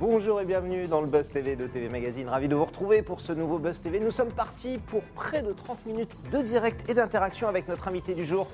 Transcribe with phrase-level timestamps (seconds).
[0.00, 2.28] Bonjour et bienvenue dans le Buzz TV de TV Magazine.
[2.28, 3.98] Ravi de vous retrouver pour ce nouveau Buzz TV.
[3.98, 8.14] Nous sommes partis pour près de 30 minutes de direct et d'interaction avec notre invité
[8.14, 8.46] du jour.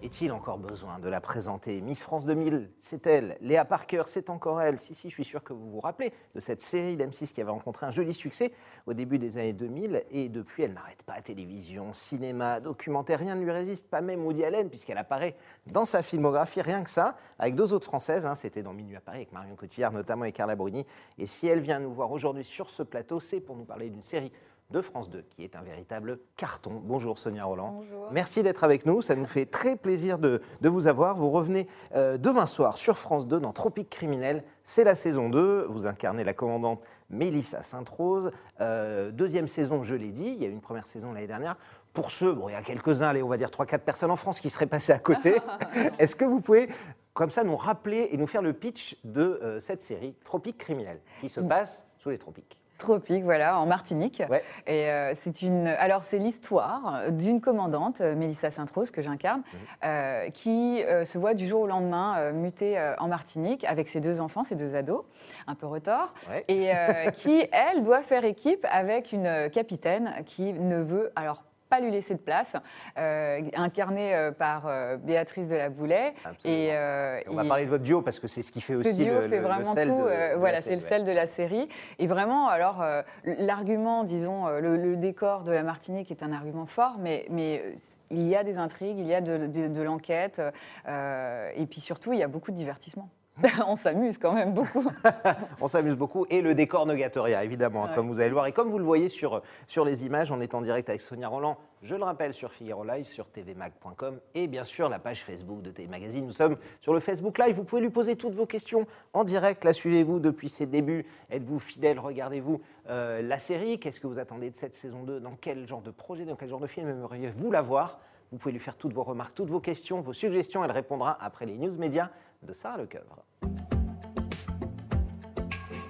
[0.00, 1.80] Est-il encore besoin de la présenter?
[1.80, 3.36] Miss France 2000, c'est elle.
[3.40, 4.78] Léa Parker, c'est encore elle?
[4.78, 7.50] Si, si, je suis sûr que vous vous rappelez de cette série d'M6 qui avait
[7.50, 8.52] rencontré un joli succès
[8.86, 10.04] au début des années 2000.
[10.12, 14.44] Et depuis, elle n'arrête pas télévision, cinéma, documentaire, rien ne lui résiste, pas même Woody
[14.44, 15.34] Allen, puisqu'elle apparaît
[15.66, 18.24] dans sa filmographie, rien que ça, avec deux autres françaises.
[18.24, 18.36] hein.
[18.36, 20.86] C'était dans Minuit à Paris avec Marion Cotillard notamment et Carla Bruni.
[21.18, 24.04] Et si elle vient nous voir aujourd'hui sur ce plateau, c'est pour nous parler d'une
[24.04, 24.30] série
[24.70, 26.82] de France 2, qui est un véritable carton.
[26.84, 27.72] Bonjour Sonia Roland.
[27.72, 28.08] Bonjour.
[28.12, 31.16] Merci d'être avec nous, ça nous fait très plaisir de, de vous avoir.
[31.16, 35.68] Vous revenez euh, demain soir sur France 2 dans Tropique criminel, c'est la saison 2,
[35.70, 38.30] vous incarnez la commandante Mélissa Sainte-Rose.
[38.60, 41.56] Euh, deuxième saison, je l'ai dit, il y a eu une première saison l'année dernière.
[41.94, 44.38] Pour ceux, bon, il y a quelques-uns, allez, on va dire 3-4 personnes en France
[44.38, 45.36] qui seraient passées à côté.
[45.98, 46.68] Est-ce que vous pouvez,
[47.14, 51.00] comme ça, nous rappeler et nous faire le pitch de euh, cette série Tropique criminel,
[51.22, 52.58] qui se passe sous les tropiques?
[52.78, 54.22] Tropique, voilà, en Martinique.
[54.30, 54.42] Ouais.
[54.66, 55.66] Et euh, c'est une.
[55.66, 59.58] Alors, c'est l'histoire d'une commandante, euh, Mélissa Sainte-Rose, que j'incarne, Mhm.
[59.84, 64.20] euh, qui euh, se voit du jour au lendemain mutée en Martinique avec ses deux
[64.20, 65.02] enfants, ses deux ados,
[65.46, 66.44] un peu retors, Ouais.
[66.48, 66.70] et
[67.16, 71.10] qui, elle, doit faire équipe avec une capitaine qui ne veut.
[71.16, 72.56] Alors, pas lui laisser de place,
[72.98, 76.14] euh, incarnée euh, par euh, Béatrice de la Boulet.
[76.44, 78.78] Et, euh, On va parler de votre duo parce que c'est ce qui fait ce
[78.80, 79.94] aussi duo le, fait le- le vraiment sel tout.
[79.96, 81.68] de- euh, de voilà, c'est le sel de la série.
[81.98, 82.84] Et vraiment, alors,
[83.24, 87.62] l'argument, disons, le, le décor de la Martinique est un argument fort, mais, mais
[88.10, 90.40] il y a des intrigues, il y a de, de- de l'enquête,
[90.88, 93.08] et puis surtout, il y a beaucoup de divertissement.
[93.66, 94.84] On s'amuse quand même beaucoup.
[95.60, 97.94] On s'amuse beaucoup et le décor ne gâte rien, évidemment, hein, Ouais.
[97.94, 98.46] comme vous allez le voir.
[98.46, 101.28] Et comme vous le voyez sur, sur les images, on est en direct avec Sonia
[101.28, 105.62] Roland, je le rappelle, sur Figaro Live, sur tvmag.com et bien sûr la page Facebook
[105.62, 106.26] de TV Magazine.
[106.26, 107.54] Nous sommes sur le Facebook Live.
[107.54, 109.64] Vous pouvez lui poser toutes vos questions en direct.
[109.64, 111.06] La suivez-vous depuis ses débuts.
[111.30, 111.98] Êtes-vous fidèle?
[112.00, 112.60] Regardez-vous
[112.90, 113.78] euh, la série.
[113.78, 116.48] Qu'est-ce que vous attendez de cette saison 2 Dans quel genre de projet, dans quel
[116.48, 118.00] genre de film aimeriez-vous la voir?
[118.30, 120.62] Vous pouvez lui faire toutes vos remarques, toutes vos questions, vos suggestions.
[120.62, 122.10] Elle répondra après les news médias
[122.42, 123.24] de Sarah Lecoeuvre.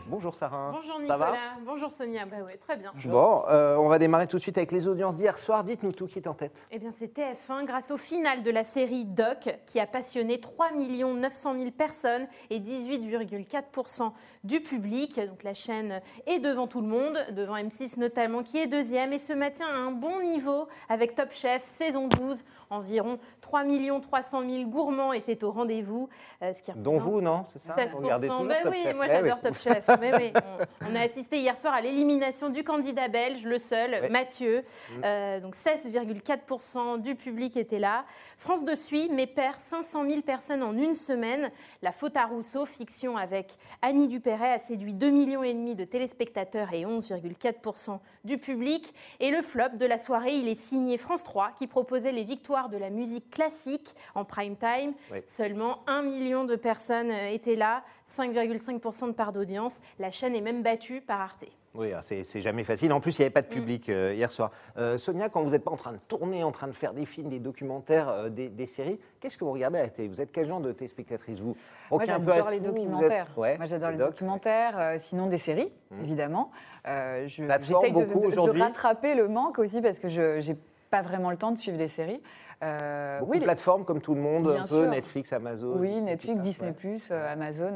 [0.08, 0.70] Bonjour Sarah.
[0.72, 1.36] Bonjour Ça Nicolas, va
[1.66, 2.92] bonjour Sonia, bah ouais, très bien.
[3.04, 5.64] Bon, euh, on va démarrer tout de suite avec les audiences d'hier soir.
[5.64, 6.64] Dites-nous tout qui est en tête.
[6.70, 10.70] Eh bien c'est TF1 grâce au final de la série Doc qui a passionné 3
[10.72, 14.12] 900 000 personnes et 18,4%
[14.44, 15.20] du public.
[15.26, 19.18] Donc la chaîne est devant tout le monde, devant M6 notamment qui est deuxième et
[19.18, 22.44] se maintient à un bon niveau avec Top Chef saison 12.
[22.70, 23.64] Environ 3
[24.00, 26.08] 300 000 gourmands étaient au rendez-vous.
[26.42, 27.44] euh, ce qui Dont vous, non?
[27.52, 27.74] C'est ça?
[27.76, 27.88] 16%.
[27.90, 29.16] Vous regardez toujours Ben Top oui, Chef moi Eh oui.
[29.22, 29.97] j'adore Top Chef.
[30.18, 34.10] Oui, on, on a assisté hier soir à l'élimination du candidat belge, le seul.
[34.10, 34.64] Mathieu.
[35.04, 38.04] Euh, donc 16,4% du public était là.
[38.38, 41.50] France de suit, mais perd 500 000 personnes en une semaine.
[41.82, 45.84] La faute à Rousseau, fiction avec Annie Dupéret, a séduit 2,5 millions et demi de
[45.84, 48.92] téléspectateurs et 11,4% du public.
[49.20, 52.68] Et le flop de la soirée, il est signé France 3, qui proposait les victoires
[52.68, 54.94] de la musique classique en prime time.
[55.26, 59.80] Seulement 1 million de personnes euh, étaient là, 5,5% de part d'audience.
[59.98, 61.44] La chaîne est même battue par Arte.
[61.74, 62.92] Oui, ah, c'est c'est jamais facile.
[62.92, 64.50] En plus, il n'y avait pas de public euh, hier soir.
[64.78, 67.04] Euh, Sonia, quand vous n'êtes pas en train de tourner, en train de faire des
[67.04, 70.08] films, des documentaires, euh, des, des séries, qu'est-ce que vous regardez à la télé?
[70.08, 71.54] Vous êtes quel genre de téléspectatrice vous?
[71.90, 73.28] Moi, j'adore les tout, vous êtes- documentaires.
[73.36, 75.70] Ouais, Moi, j'adore les documentaires, euh, sinon des séries,
[76.02, 76.50] évidemment.
[76.88, 80.50] Euh, je- Plateforme, J'essaye de, beaucoup de- de rattraper le manque aussi parce que je
[80.50, 80.56] n'ai
[80.90, 82.22] pas vraiment le temps de suivre des séries.
[82.62, 84.86] Euh, Beaucoup oui, de les- plateformes comme tout le monde, un peu.
[84.86, 85.74] Netflix, Amazon.
[85.76, 86.40] Oui, Disney, Netflix.
[86.40, 86.98] Disney+, Ouais.
[87.12, 87.72] euh, Amazon.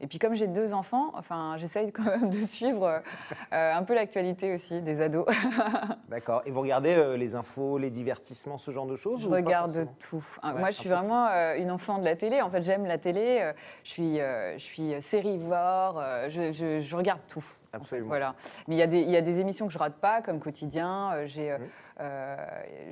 [0.00, 3.00] Et puis comme j'ai deux enfants, enfin, j'essaye quand même de suivre
[3.52, 5.26] euh, un peu l'actualité aussi des ados.
[6.08, 6.42] D'accord.
[6.46, 9.86] Et vous regardez euh, les infos, les divertissements, ce genre de choses Je ou regarde
[10.00, 10.24] tout.
[10.42, 12.40] Ouais, Moi, je suis vraiment une enfant de la télé.
[12.42, 13.52] En fait, j'aime la télé.
[13.84, 16.02] je suis, je suis sérivore.
[16.28, 17.44] je, je- je regarde tout.
[17.74, 18.08] En fait, Absolument.
[18.08, 18.34] voilà.
[18.68, 20.40] Mais il y, a des- il y a des émissions que je rate pas, comme
[20.40, 21.12] Quotidien.
[21.12, 21.56] euh, j'ai,
[22.00, 22.36] euh,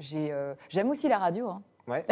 [0.01, 1.49] j'ai, euh, j'aime aussi la radio.
[1.49, 1.63] hein.
[1.89, 2.05] Ouais.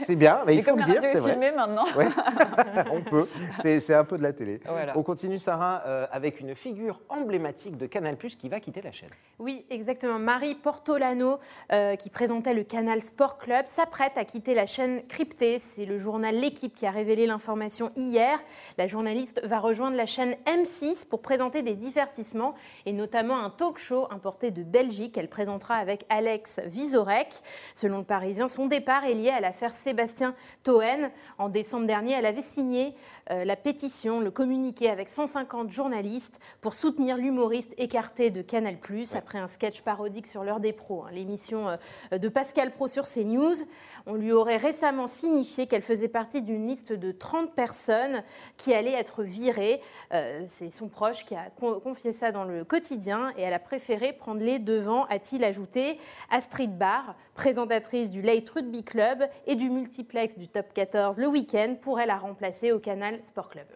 [0.00, 1.30] C'est bien, mais il Mais faut comme le dire, c'est est vrai.
[1.32, 1.84] filmée maintenant.
[1.96, 2.08] Ouais.
[2.92, 3.28] On peut.
[3.62, 4.60] C'est un peu de la télé.
[4.66, 4.98] Voilà.
[4.98, 9.10] On continue, Sarah, euh, avec une figure emblématique de Canal qui va quitter la chaîne.
[9.38, 10.18] Oui, exactement.
[10.18, 11.38] Marie Portolano,
[11.72, 15.58] euh, qui présentait le canal Sport Club, s'apprête à quitter la chaîne cryptée.
[15.58, 18.38] C'est le journal L'équipe qui a révélé l'information hier.
[18.78, 22.54] La journaliste va rejoindre la chaîne M6 pour présenter des divertissements
[22.86, 25.16] et notamment un talk show importé de Belgique.
[25.18, 27.28] Elle présentera avec Alex Vizorek.
[27.74, 31.10] Selon le Parisien, son départ histoire est liée à l'affaire Sébastien Toen.
[31.38, 32.94] En décembre dernier, elle avait signé
[33.30, 38.76] euh, la pétition, le communiqué avec 150 journalistes pour soutenir l'humoriste écarté de Canal+,
[39.14, 43.04] après un sketch parodique sur l'heure des pros, hein, l'émission euh, de Pascal Pro sur
[43.04, 43.54] CNews.
[44.06, 48.22] On lui aurait récemment signifié qu'elle faisait partie d'une liste de 30 personnes
[48.58, 49.80] qui allaient être virées.
[50.12, 51.50] Euh, c'est son proche qui a
[51.82, 55.98] confié ça dans le quotidien et elle a préféré prendre les devants, a-t-il ajouté.
[56.30, 58.84] Astrid Barr, présentatrice du Late Rugby
[59.46, 63.66] Et du multiplex du Top 14 le week-end, pourrait la remplacer au canal Sport Club.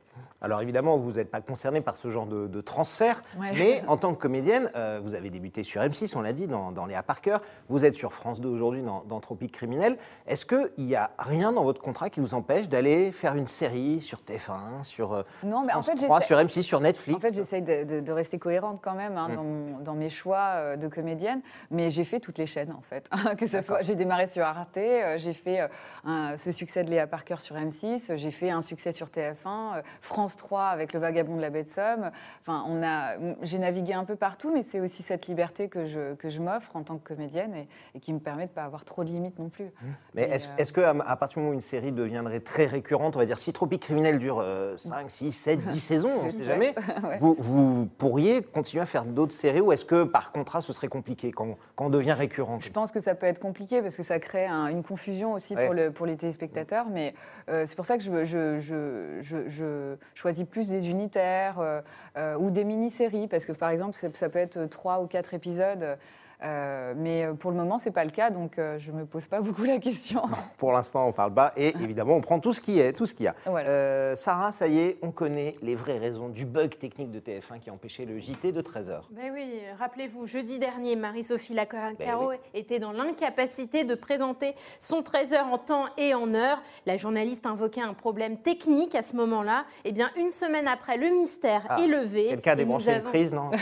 [0.40, 4.20] Alors évidemment, vous n'êtes pas concerné par ce genre de, transfert, mais en tant que
[4.20, 7.38] comédienne, euh, vous avez débuté sur M6, on l'a dit, dans, dans, Léa Parker,
[7.68, 9.96] vous êtes sur France 2 aujourd'hui dans, dans, Tropique Criminel.
[10.26, 14.00] Est-ce qu'il n'y a rien dans votre contrat qui vous empêche d'aller faire une série
[14.00, 17.20] sur TF1, sur euh, non, mais France en fait, 3, sur M6, sur Netflix En
[17.20, 19.82] fait, j'essaye de, rester cohérente quand même hein, mm.
[19.82, 21.40] dans, mes choix euh, de comédienne,
[21.70, 23.08] mais j'ai fait toutes les chaînes en fait.
[23.38, 24.78] que ce soit, j'ai démarré sur Arte,
[25.16, 25.68] j'ai fait
[26.04, 30.64] ce succès de Léa Parker sur M6, j'ai fait un succès sur TF1, France 3
[30.64, 32.10] avec Le Vagabond de la Baie de Somme.
[32.42, 36.14] Enfin, on a, j'ai navigué un peu partout, mais c'est aussi cette liberté que je,
[36.14, 37.54] que je m'offre en tant que comédienne
[37.94, 39.66] et, qui me permet de ne pas avoir trop de limites non plus.
[39.66, 39.86] Mmh.
[40.14, 43.18] Mais est-ce, est qu'à à partir du moment où une série deviendrait très récurrente, on
[43.18, 44.44] va dire si Tropique Criminel dure
[44.76, 46.74] 5, 6, 7, 10 saisons, on ne sait jamais,
[47.18, 50.88] vous, vous, pourriez continuer à faire d'autres séries ou est-ce que par contrat ce serait
[50.88, 52.58] compliqué quand, quand on devient récurrent?
[52.60, 55.74] Je pense que ça peut être compliqué parce que ça crée une confusion aussi pour,
[55.74, 57.14] le, pour les téléspectateurs, mais
[57.48, 61.80] euh, c'est pour ça que je, je, je, je choisis plus des unitaires euh,
[62.16, 65.96] euh, ou des mini-séries, parce que par exemple, ça peut être trois ou quatre épisodes
[66.42, 68.98] euh, mais euh, pour le moment, ce n'est pas le cas, donc euh, je ne
[68.98, 70.22] me pose pas beaucoup la question.
[70.56, 73.14] pour l'instant, on parle bas et évidemment, on prend tout ce qui est, tout ce
[73.14, 74.16] qu'il y a.
[74.16, 77.70] Sarah, ça y est, on connaît les vraies raisons du bug technique de TF1 qui
[77.70, 79.00] a empêché le JT de 13h.
[79.10, 85.42] Ben oui, rappelez-vous, jeudi dernier, Marie-Sophie Lacaro ben était dans l'incapacité de présenter son 13h
[85.42, 86.62] en temps et en heure.
[86.86, 89.64] La journaliste invoquait un problème technique à ce moment-là.
[89.84, 92.28] Et eh bien, une semaine après, le mystère ah, est levé.
[92.28, 93.50] Quelqu'un a débranché une prise, non?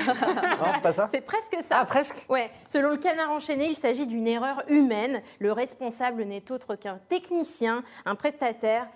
[0.56, 1.08] Non, c'est pas ça?
[1.10, 1.78] C'est presque ça.
[1.80, 2.26] Ah, presque?
[2.28, 2.50] Ouais.
[2.68, 5.22] Selon le canard enchaîné, il s'agit d'une erreur humaine.
[5.38, 8.88] Le responsable n'est autre qu'un technicien, un prestataire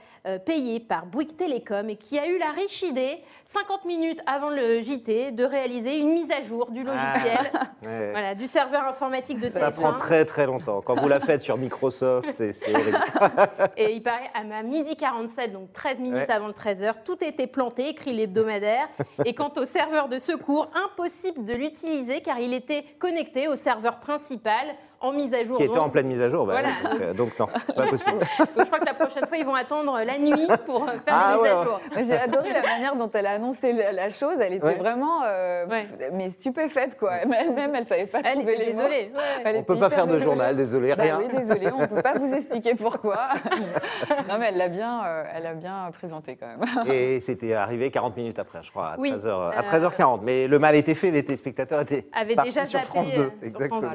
[0.44, 4.81] payé par Bouygues Télécom et qui a eu la riche idée, 50 minutes avant le
[4.81, 7.67] JT, de réaliser une mise à jour du logiciel, ah.
[8.12, 9.61] voilà, du serveur informatique de TF1.
[9.61, 10.82] Ça prend très très longtemps.
[10.82, 12.50] Quand vous la faites sur Microsoft, c'est
[13.76, 17.88] et il paraît à midi 47, donc 13 minutes avant le 13h, tout était planté,
[17.88, 18.88] écrit l'hebdomadaire.
[19.25, 24.00] Et quant au serveur de secours, impossible de l'utiliser car il était connecté au serveur
[24.00, 24.67] principal
[25.00, 25.56] en mise à jour.
[25.56, 26.47] Qui était en pleine mise à jour.
[26.47, 26.61] Bah,
[27.00, 28.19] euh, donc, non, c'est pas possible.
[28.38, 31.43] je crois que la prochaine fois, ils vont attendre la nuit pour faire ah, la
[31.43, 31.81] mise à jour.
[31.97, 34.41] J'ai adoré la manière dont elle a annoncé la chose.
[34.41, 35.67] Elle était vraiment euh,
[36.12, 37.25] mais stupéfaite, quoi.
[37.26, 39.12] Même, elle savait pas trouver les désolée.
[39.44, 41.19] on ne peut pas faire de journal, désolé, bah rien.
[41.19, 43.31] oui, désolé, on ne peut pas vous expliquer pourquoi.
[44.29, 46.93] non, mais elle l'a bien, euh, elle a bien présenté quand même.
[46.93, 50.20] Et c'était arrivé 40 minutes après, je crois, à, 13h, à 13h40.
[50.23, 53.31] Mais le mal était fait, les téléspectateurs étaient Avait déjà sur France 2.
[53.43, 53.81] Exactement.
[53.81, 53.93] France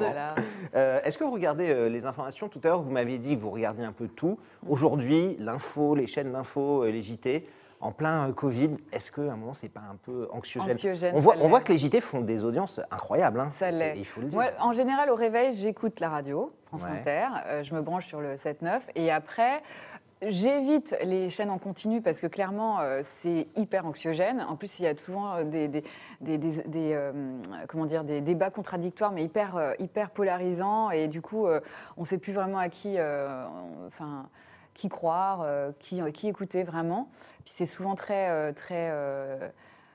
[0.74, 0.95] 2.
[0.96, 3.40] Euh, est-ce que vous regardez euh, les informations Tout à l'heure, vous m'aviez dit que
[3.40, 4.38] vous regardiez un peu tout.
[4.68, 7.46] Aujourd'hui, l'info, les chaînes d'info, euh, les JT,
[7.80, 11.48] en plein Covid, est-ce qu'à un moment, c'est pas un peu anxiogène, on, voit, on
[11.48, 13.40] voit que les JT font des audiences incroyables.
[13.40, 13.50] Hein.
[13.56, 13.96] Ça l'est.
[13.96, 14.38] Il faut le dire.
[14.38, 17.28] Moi, en général, au réveil, j'écoute la radio, France Inter,
[17.62, 19.62] je me branche sur le 7-9, et après,
[20.22, 24.40] J'évite les chaînes en continu parce que clairement, euh, c'est hyper anxiogène.
[24.48, 25.84] En plus, il y a souvent euh, des, des,
[26.94, 27.12] euh,
[27.68, 30.90] comment dire, des débats contradictoires, mais hyper, hyper polarisants.
[30.90, 32.96] Et du coup, on ne sait plus vraiment à qui,
[33.86, 34.26] enfin,
[34.76, 35.46] qui croire,
[35.78, 37.08] qui, qui écouter vraiment.
[37.44, 38.92] Puis c'est souvent très, très,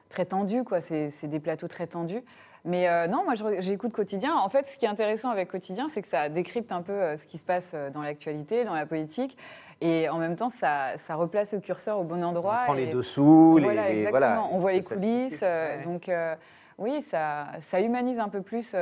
[0.09, 0.81] très tendu, quoi.
[0.81, 2.23] C'est des plateaux très tendus.
[2.65, 4.35] Mais non, moi j'écoute Quotidien.
[4.35, 7.25] En fait, ce qui est intéressant avec Quotidien, c'est que ça décrypte un peu ce
[7.25, 9.37] qui se passe dans l'actualité, dans la politique.
[9.81, 12.59] Et en même temps, ça, ça, replace le curseur au bon endroit.
[12.61, 14.49] On prend les dessous, les, voilà, exactement.
[14.53, 15.41] on voit les coulisses.
[15.41, 16.35] Euh, donc, euh,
[16.77, 18.75] oui, ça, ça, humanise un peu plus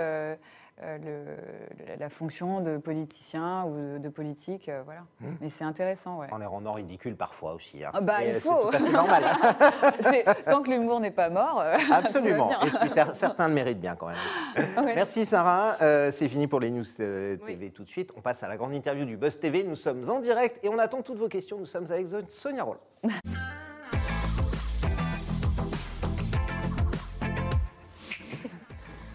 [0.81, 1.35] euh,
[1.99, 5.01] la fonction de politicien ou de, politique, euh, voilà.
[5.19, 5.35] Hmm.
[5.41, 6.27] Mais c'est intéressant, ouais.
[6.31, 7.83] On les rendant ridicule parfois aussi.
[7.83, 7.91] Hein.
[7.93, 8.71] Ah bah, il faut.
[8.71, 9.23] C'est tout à fait normal.
[10.45, 11.61] Tant que l'humour n'est pas mort.
[11.61, 12.51] Euh, Absolument.
[12.63, 14.67] Et certains le méritent bien quand même.
[14.95, 15.77] Merci Sarah.
[16.11, 18.11] c'est fini pour les news TV tout de suite.
[18.15, 19.63] On passe à la grande interview du Buzz TV.
[19.63, 21.57] Nous sommes en direct et on attend toutes vos questions.
[21.57, 22.77] Nous sommes avec Sonia Roll.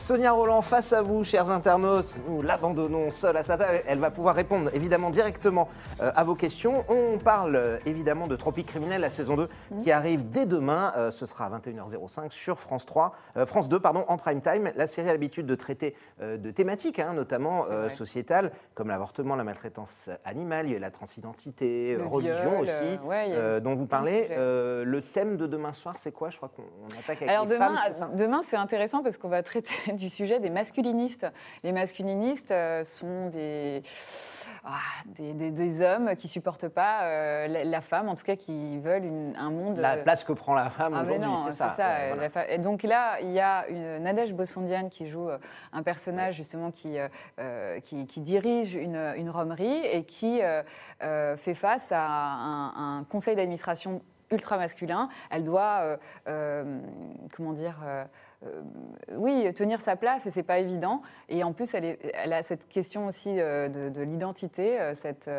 [0.04, 3.80] Sonia Roland, face à vous, chers internautes, nous l'abandonnons seule à sa table.
[3.86, 5.66] Elle va pouvoir répondre évidemment directement
[6.02, 6.84] euh, à vos questions.
[6.90, 9.48] On parle euh, évidemment de Tropique Criminel, la saison 2,
[9.82, 10.92] qui arrive dès demain.
[10.98, 14.70] Euh, ce sera à 21h05 sur France 3, euh, France 2, pardon, en prime time.
[14.76, 20.10] La série a l'habitude de traiter de thématiques, hein, notamment sociétales, comme l'avortement, la maltraitance
[20.26, 24.28] animale, la transidentité, Le religion viol, aussi, ouais, a dont vous parlez.
[24.36, 26.28] le thème de demain soir, c'est quoi?
[26.28, 29.28] Je crois qu'on on attaque avec Alors les demain, femmes, demain c'est intéressant parce qu'on
[29.28, 31.26] va traiter du sujet des masculinistes.
[31.62, 33.82] Les masculinistes euh, sont des,
[34.64, 34.70] ah,
[35.06, 38.78] des, des- des hommes qui supportent pas euh, la, la femme, en tout cas qui
[38.78, 39.78] veulent une- un monde.
[39.78, 41.70] La euh, place que prend la femme ah aujourd'hui, c'est ça.
[41.76, 41.88] ça.
[41.88, 42.22] Ouais, voilà.
[42.22, 45.28] la fa- Et donc là, il y a une Nadège Bossondiane qui joue
[45.72, 46.96] un personnage justement qui,
[47.38, 53.04] euh, qui, qui dirige une, une romerie et qui euh, fait face à un, un
[53.04, 55.08] conseil d'administration ultra masculin.
[55.30, 55.98] Elle doit,
[57.36, 57.76] comment dire,
[58.46, 58.62] euh,
[59.16, 61.02] oui, tenir sa place et c'est pas évident.
[61.28, 65.30] Et en plus, elle, a cette question aussi euh, de, de l'identité, euh, cette,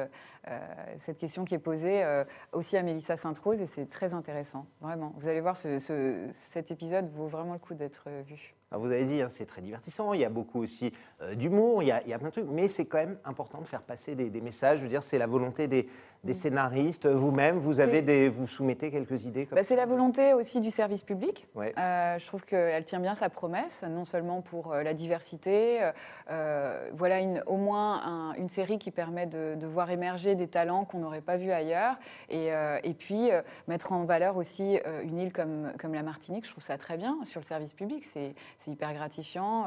[1.00, 5.14] cette question qui est posée euh, aussi à Mélissa Sainte-Rose et c'est très intéressant, vraiment.
[5.18, 8.54] Vous allez voir, ce- ce- cet épisode vaut vraiment le coup d'être euh, vu.
[8.72, 11.84] Alors, vous avez dit, hein, c'est très divertissant, il y a beaucoup aussi euh, d'humour,
[11.84, 13.68] il, y a- il y a plein de trucs, mais c'est quand même important de
[13.68, 14.80] faire passer des, des messages.
[14.80, 15.88] Je veux dire, c'est la volonté des,
[16.24, 17.06] des scénaristes.
[17.08, 20.62] Vous-même, vous avez C'est- des, vous soumettez quelques idées comme Bah, c'est la volonté aussi
[20.62, 21.48] du service public.
[21.56, 21.74] Ouais.
[21.78, 25.92] Euh, je trouve qu'elle tient bien sa promesse, non seulement pour euh, la diversité, euh,
[26.32, 30.48] euh, voilà une, au moins un- une série qui permet de, de voir émerger des
[30.48, 31.96] talents qu'on n'aurait pas vus ailleurs,
[32.30, 36.04] et, euh, et puis euh, mettre en valeur aussi euh, une île comme, comme la
[36.04, 38.36] Martinique, je trouve ça très bien sur le service public, c'est
[38.68, 39.66] hyper gratifiant,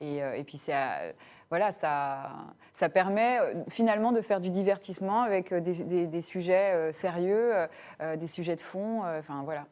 [0.00, 0.74] et, et puis c'est...
[1.50, 2.30] voilà, ça,
[2.72, 7.52] ça permet finalement de faire du divertissement avec des, des- sujets sérieux,
[8.16, 9.02] des sujets de fond.
[9.18, 9.66] Enfin voilà,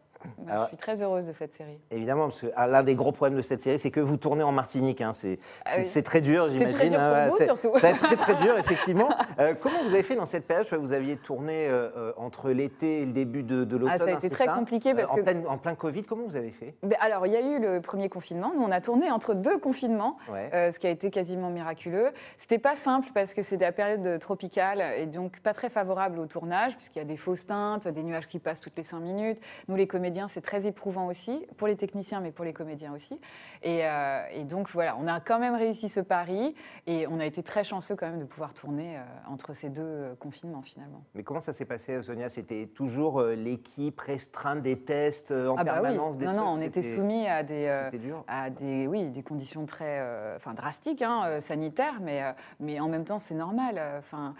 [0.48, 1.78] Alors- je suis très heureuse de cette série.
[1.90, 4.42] Évidemment, parce que ah, l'un des gros problèmes de cette série, c'est que vous tournez
[4.42, 5.00] en Martinique.
[5.00, 5.12] hein.
[5.12, 5.86] C'est Ah c'est- oui.
[5.86, 6.74] c'est très dur, C'est j'imagine.
[6.76, 7.70] très dur hein, pour vous, c'est- surtout.
[7.78, 9.08] Très très dur, effectivement.
[9.38, 10.66] Euh, comment vous avez fait dans cette période?
[10.80, 13.92] Vous aviez tourné euh, euh, entre l'été et le début de, de l'automne.
[13.94, 16.02] Ah, ça a hein, été c'est très compliqué parce Euh, en plein, en plein Covid,
[16.04, 16.74] comment vous avez fait?
[16.82, 18.52] Ben, alors, il y a eu le premier confinement.
[18.56, 20.48] Nous, on a tourné entre deux confinements, Ouais.
[20.72, 22.12] ce qui a été quasiment miraculeux.
[22.38, 26.26] C'était pas simple parce que c'est la période tropicale et donc pas très favorable au
[26.26, 29.38] tournage, puisqu'il y a des fausses teintes, des nuages qui passent toutes les cinq minutes.
[29.68, 33.20] Nous, les comédiens, c'est très éprouvant aussi, pour les techniciens, mais pour les comédiens aussi.
[33.62, 36.54] Et, euh, et donc, voilà, on a quand même réussi ce pari
[36.86, 39.82] et on a été très chanceux quand même de pouvoir tourner euh, entre ces deux
[39.82, 41.02] euh, confinements, finalement.
[41.14, 42.28] Mais comment ça s'est passé, Sonia?
[42.28, 46.44] C'était toujours euh, l'équipe restreinte des tests en Ah bah oui, permanence des non, trucs,
[46.44, 48.24] non, on était soumis à des, dur?
[48.28, 50.00] à des, oui, des conditions très,
[50.36, 52.22] enfin, drastiques, hein, sanitaires, mais,
[52.60, 53.80] mais en même temps, c'est normal.
[53.98, 54.34] Enfin,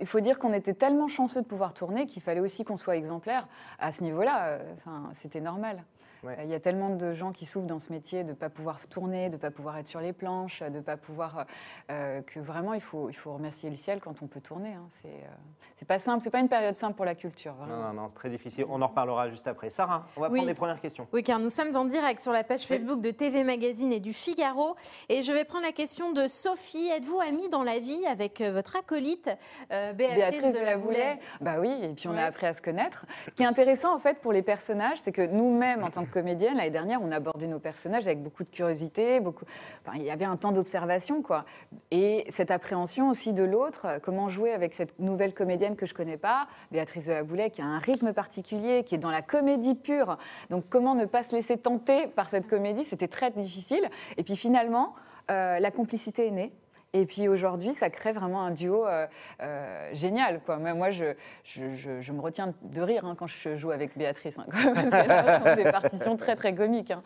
[0.00, 2.96] il faut dire qu'on était tellement chanceux de pouvoir tourner qu'il fallait aussi qu'on soit
[2.96, 3.46] exemplaire
[3.78, 4.58] à ce niveau-là.
[4.76, 5.84] Enfin, c'était normal.
[6.22, 6.36] Ouais.
[6.38, 8.50] Euh, Il y a tellement de gens qui souffrent dans ce métier de ne pas
[8.50, 11.46] pouvoir tourner, de ne pas pouvoir être sur les planches, de ne pas pouvoir.
[11.90, 14.74] euh, que vraiment, il faut, il faut remercier le ciel quand on peut tourner.
[14.74, 14.86] hein.
[15.02, 15.28] C'est euh,
[15.76, 17.54] c'est pas simple, c'est pas une période simple pour la culture.
[17.54, 17.82] Non, Vraiment.
[17.88, 18.66] non, non, c'est très difficile.
[18.68, 19.70] On en reparlera juste après.
[19.70, 20.34] Sarah, on va Oui.
[20.34, 21.06] prendre les premières questions.
[21.12, 24.12] Oui, car nous sommes en direct sur la page Facebook de TV Magazine et du
[24.12, 24.76] Figaro.
[25.08, 26.90] Et je vais prendre la question de Sophie.
[26.90, 29.30] Êtes-vous amie dans la vie avec euh, votre acolyte
[29.72, 31.18] euh, Béatrice, de la Boulet.
[31.40, 32.20] Bah oui, et puis on Ouais.
[32.20, 33.06] a appris à se connaître.
[33.26, 36.09] Ce qui est intéressant en fait pour les personnages, c'est que nous-mêmes, en tant que
[36.10, 39.44] comédienne, l'année dernière, on abordait nos personnages avec beaucoup de curiosité, beaucoup.
[39.84, 41.44] Enfin, il y avait un temps d'observation, quoi.
[41.90, 45.94] Et cette appréhension aussi de l'autre, euh, comment jouer avec cette nouvelle comédienne que je
[45.94, 49.22] connais pas, Béatrice de la Boulet, qui a un rythme particulier, qui est dans la
[49.22, 50.18] comédie pure.
[50.50, 53.88] Donc comment ne pas se laisser tenter par cette comédie, c'était très difficile.
[54.16, 54.94] Et puis finalement,
[55.30, 56.52] euh, la complicité est née.
[56.92, 59.06] Et puis aujourd'hui, ça crée vraiment un duo euh,
[59.42, 60.40] euh, génial.
[60.44, 60.56] Quoi.
[60.56, 63.96] Même moi, je, je, je- je me retiens de rire hein, quand je joue avec
[63.96, 64.36] Béatrice.
[64.40, 66.90] hein, parce qu'elle des partitions très, très comiques.
[66.90, 67.02] hein.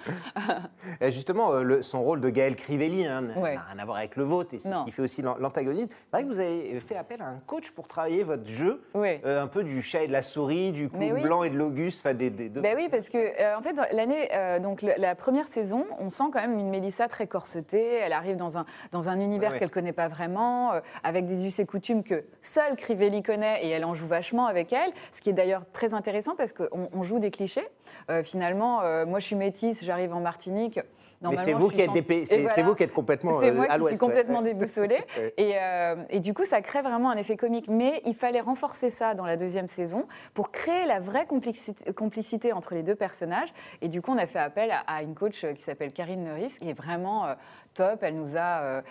[1.11, 3.59] Justement, euh, le- son rôle de Gaël Crivelli n'a Ouais.
[3.59, 5.91] rien à voir avec le vôtre et c'est ce qui fait aussi l'an- l'antagoniste.
[5.95, 9.21] C'est vrai que vous avez fait appel à un coach pour travailler votre jeu, Oui.
[9.27, 11.21] euh, un peu du chat et de la souris, du coup Mais oui.
[11.23, 12.63] blanc et de l'Auguste, enfin des, des deux.
[12.63, 13.19] Ben oui, parce que
[13.57, 14.31] en fait, l'année,
[14.63, 17.97] donc la première saison, on sent quand même une Mélissa très corsetée.
[17.97, 19.61] Elle arrive dans un, dans un univers Ouais, ouais.
[19.75, 23.85] Connaît pas vraiment, euh, avec des us et coutumes que seule Crivelli connaît et elle
[23.85, 24.91] en joue vachement avec elle.
[25.13, 27.67] Ce qui est d'ailleurs très intéressant parce qu'on on joue des clichés.
[28.11, 30.81] Euh, finalement, euh, moi je suis métisse, j'arrive en Martinique.
[31.23, 32.63] Mais c'est vous dépé- voilà.
[32.65, 34.53] vous qui êtes complètement C'est euh, moi à qui suis complètement Ouais.
[34.53, 34.99] déboussolée.
[35.39, 37.67] Et, euh, et du coup, ça crée vraiment un effet comique.
[37.69, 42.53] Mais il fallait renforcer ça dans la deuxième saison pour créer la vraie complicité, complicité
[42.53, 43.49] entre les deux personnages.
[43.81, 46.59] Et du coup, on a fait appel à, à une coach qui s'appelle Karine Neuris,
[46.61, 47.35] qui est vraiment euh,
[47.73, 48.03] top.
[48.03, 48.83] Elle nous a.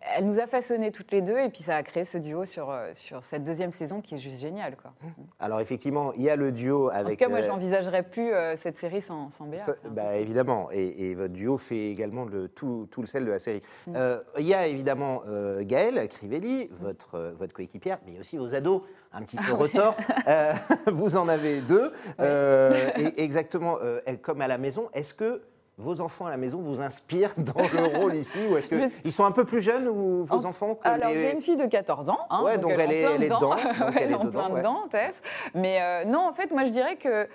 [0.00, 2.70] elle nous a façonné toutes les deux et puis ça a créé ce duo sur,
[2.70, 4.76] euh, sur cette deuxième saison qui est juste génial.
[4.76, 4.92] Quoi.
[5.38, 7.06] Alors effectivement, il y a le duo avec...
[7.06, 9.60] En tout cas, moi, euh, j'envisagerais plus euh, cette série sans, sans Béa.
[9.60, 13.30] Ça, bah, évidemment, et, et votre duo fait également le, tout, tout le sel de
[13.30, 13.60] la série.
[13.86, 13.92] Mm.
[13.96, 15.22] Euh, Il y a évidemment
[15.60, 19.96] Gaëlle Crivelli, votre, votre coéquipière, mais aussi vos ados, un petit Ah peu retors.
[20.26, 20.52] Euh,
[20.92, 21.92] vous en avez deux.
[22.18, 23.76] Et exactement,
[24.22, 25.42] comme à la maison, est-ce que
[25.80, 29.12] vos enfants à la maison vous inspirent dans le rôle ici Ou est-ce Je- qu'ils
[29.12, 31.56] sont un peu plus jeunes, ou vos En- enfants que Alors, les- j'ai une fille
[31.56, 32.18] de 14 ans.
[32.30, 33.56] hein, Ouais, donc elle est- plein elle est dedans,
[34.00, 35.20] elle est en plein dedans, Tess.
[35.54, 37.26] Mais euh, non, en fait, moi, je dirais que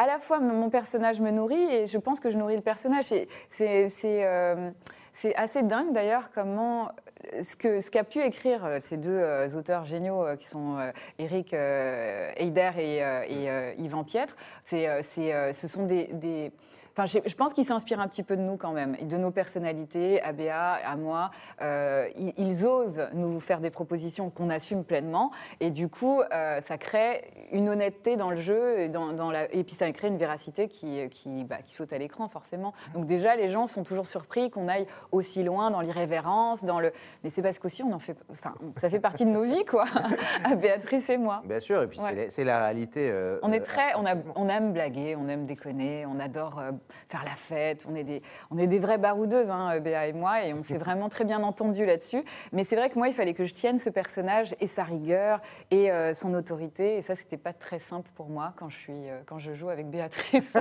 [0.00, 3.06] à la fois mon personnage me nourrit et je pense que je nourris le personnage.
[3.06, 4.70] C'est c'est, euh,
[5.12, 6.90] c'est assez dingue d'ailleurs comment
[7.34, 10.46] euh, ce que ce qu'a pu écrire euh, ces deux euh, auteurs géniaux euh, qui
[10.46, 10.76] sont
[11.18, 13.02] Eric Heider et, et,
[13.50, 14.36] euh, Yvan Pietre.
[14.64, 16.52] C'est c'est, euh, ce sont des, des
[16.98, 20.20] Enfin, je, pense qu'ils s'inspirent un petit peu de nous quand même, de nos personnalités,
[20.20, 21.30] à Béa, à moi.
[21.62, 26.60] Euh, ils, ils osent nous faire des propositions qu'on assume pleinement, et du coup, euh,
[26.60, 30.08] ça crée une honnêteté dans le jeu, et, dans, dans la, et puis ça crée
[30.08, 32.74] une véracité qui, qui, bah, qui saute à l'écran forcément.
[32.94, 36.92] Donc déjà, les gens sont toujours surpris qu'on aille aussi loin dans l'irrévérence, dans le.
[37.22, 39.84] Mais c'est parce qu'aussi on en fait, enfin, ça fait partie de nos vies, quoi.
[40.44, 41.42] à Béatrice et moi.
[41.44, 42.26] Bien sûr, et puis Ouais.
[42.30, 43.08] c'est la- réalité.
[43.12, 44.34] euh, On est très, on, a- absolument.
[44.34, 46.60] on aime blaguer, on aime déconner, on adore
[47.08, 50.44] faire la fête, on est des, on est des vraies baroudeuses, hein, Béa et moi,
[50.44, 52.22] et on s'est vraiment très bien entendu là-dessus.
[52.52, 55.40] Mais c'est vrai que moi, il fallait que je tienne ce personnage et sa rigueur
[55.70, 59.10] et euh, son autorité, et ça, c'était pas très simple pour moi quand je suis,
[59.10, 60.52] euh, quand je joue avec Béatrice.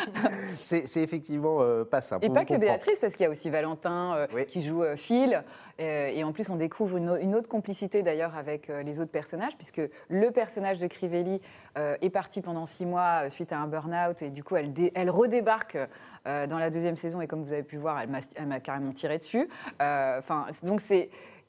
[0.62, 2.24] C'est effectivement euh, pas simple.
[2.24, 2.60] Et on pas que comprend.
[2.60, 4.46] Béatrice, parce qu'il y a aussi Valentin Oui.
[4.46, 5.42] qui joue Phil.
[5.78, 9.00] Euh, et en plus, on découvre une, au- une autre complicité d'ailleurs avec euh, les
[9.00, 11.40] autres personnages, puisque le personnage de Crivelli
[11.78, 14.22] euh, est parti pendant six mois suite à un burn-out.
[14.22, 15.78] Et du coup, elle, dé- elle redébarque
[16.24, 17.20] dans la deuxième saison.
[17.20, 19.48] Et comme vous avez pu voir, elle m'a carrément tiré dessus.
[19.78, 20.82] Enfin, donc.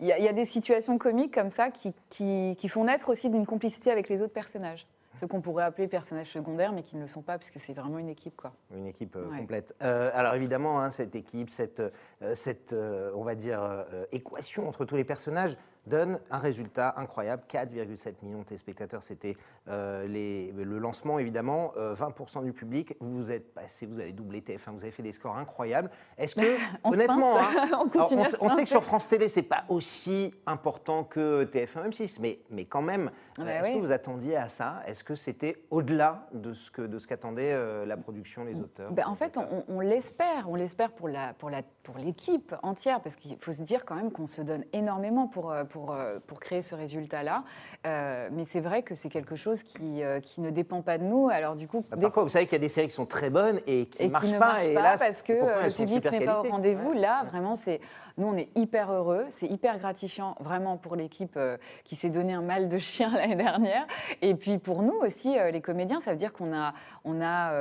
[0.04, 3.92] Il y, a- des situations comiques comme ça qui- qui font naître aussi d'une complicité
[3.92, 4.88] avec les autres personnages.
[5.20, 8.00] Ceux qu'on pourrait appeler personnages secondaires, mais qui ne le sont pas, puisque c'est vraiment
[8.00, 8.36] une équipe.
[8.36, 8.53] Quoi.
[8.74, 9.39] Une équipe euh, Ouais.
[9.39, 9.75] complète.
[9.84, 11.82] Euh, alors évidemment, hein, cette équipe, cette,
[12.22, 15.58] euh, cette on va dire, équation entre tous les personnages
[15.88, 17.44] donne un résultat incroyable.
[17.50, 19.36] 4,7 millions de téléspectateurs, c'était
[19.68, 21.74] euh, le lancement évidemment.
[21.78, 22.96] Euh, 20% du public.
[23.00, 25.90] Vous êtes passé, vous avez doublé TF1, vous avez fait des scores incroyables.
[26.18, 26.42] Est-ce que,
[26.84, 31.46] On honnêtement, hein, On alors, sait que sur France Télé, c'est pas aussi important que
[31.46, 33.74] TF1 M6, mais, mais quand même, Ah euh, bah est-ce oui.
[33.76, 34.82] que vous attendiez à ça?
[34.86, 38.92] Est-ce que c'était au-delà de ce que de ce qu'attendait euh, la production, les auteurs
[38.92, 40.50] Ben, en fait, on, on l'espère.
[40.50, 43.96] On l'espère pour la pour la pour l'équipe entière, parce qu'il faut se dire quand
[43.96, 47.44] même qu'on se donne énormément pour pour euh, pour créer ce résultat-là.
[47.88, 51.04] Euh, mais c'est vrai que c'est quelque chose qui euh, qui ne dépend pas de
[51.04, 51.30] nous.
[51.30, 53.30] Alors du coup, Bah, Parfois, vous savez qu'il y a des séries qui sont très
[53.30, 54.45] bonnes et qui et ne marchent qui ne pas.
[54.48, 56.91] marchent et pas là, parce que pourtant, le public n'est pas au rendez-vous.
[56.91, 57.00] Ouais.
[57.00, 57.80] Là, vraiment, c'est
[58.17, 61.39] nous, on est hyper heureux, c'est hyper gratifiant, vraiment pour l'équipe
[61.86, 63.88] qui s'est donné un mal de chien l'année dernière.
[64.22, 66.74] Et puis pour nous aussi, les comédiens, ça veut dire qu'on a,
[67.06, 67.54] on a,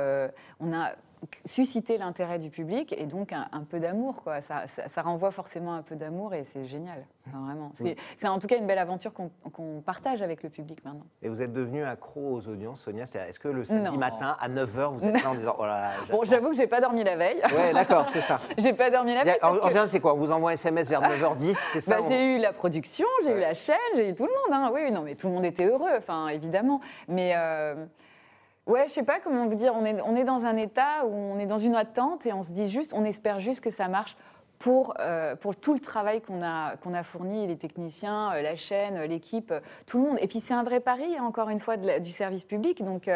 [0.59, 0.91] on a
[1.45, 4.41] suscité l'intérêt du public et donc un, un peu d'amour, quoi.
[4.41, 7.71] Ça, ça- ça renvoie forcément un peu d'amour et c'est génial, Enfin, vraiment.
[7.75, 11.05] C'est c'est en tout cas une belle aventure qu'on qu'on partage avec le public maintenant.
[11.21, 13.03] Et vous êtes devenu accro aux audiences, Sonia?
[13.03, 13.97] Est-ce que le samedi Non.
[13.97, 16.67] matin, à 9h, vous êtes là en disant Oh là là, Bon, j'avoue que j'ai
[16.67, 17.41] pas dormi la veille.
[17.55, 18.39] Ouais, d'accord, c'est ça.
[18.57, 19.39] j'ai pas dormi la a- veille.
[19.43, 20.13] En, que- général, c'est quoi?
[20.15, 23.07] On vous envoie un SMS vers 9h10, c'est ça Bah, on- j'ai eu la production,
[23.23, 24.59] j'ai eu la chaîne, j'ai eu tout le monde.
[24.59, 24.71] Hein.
[24.73, 26.81] Oui, oui, non, mais tout le monde était heureux, enfin, évidemment.
[27.07, 27.85] Mais euh,
[28.71, 29.73] ouais, je sais pas comment vous dire.
[29.75, 32.41] On est, on est dans un état où on est dans une attente et on
[32.41, 34.15] se dit juste, on espère juste que ça marche.
[34.59, 38.55] Pour, euh, pour tout le travail qu'on a, qu'on a fourni, les techniciens, euh, la
[38.55, 39.51] chaîne, euh, l'équipe,
[39.87, 40.17] tout le monde.
[40.21, 42.83] Et puis c'est un vrai pari, hein, encore une fois, du service public.
[42.85, 43.09] Donc,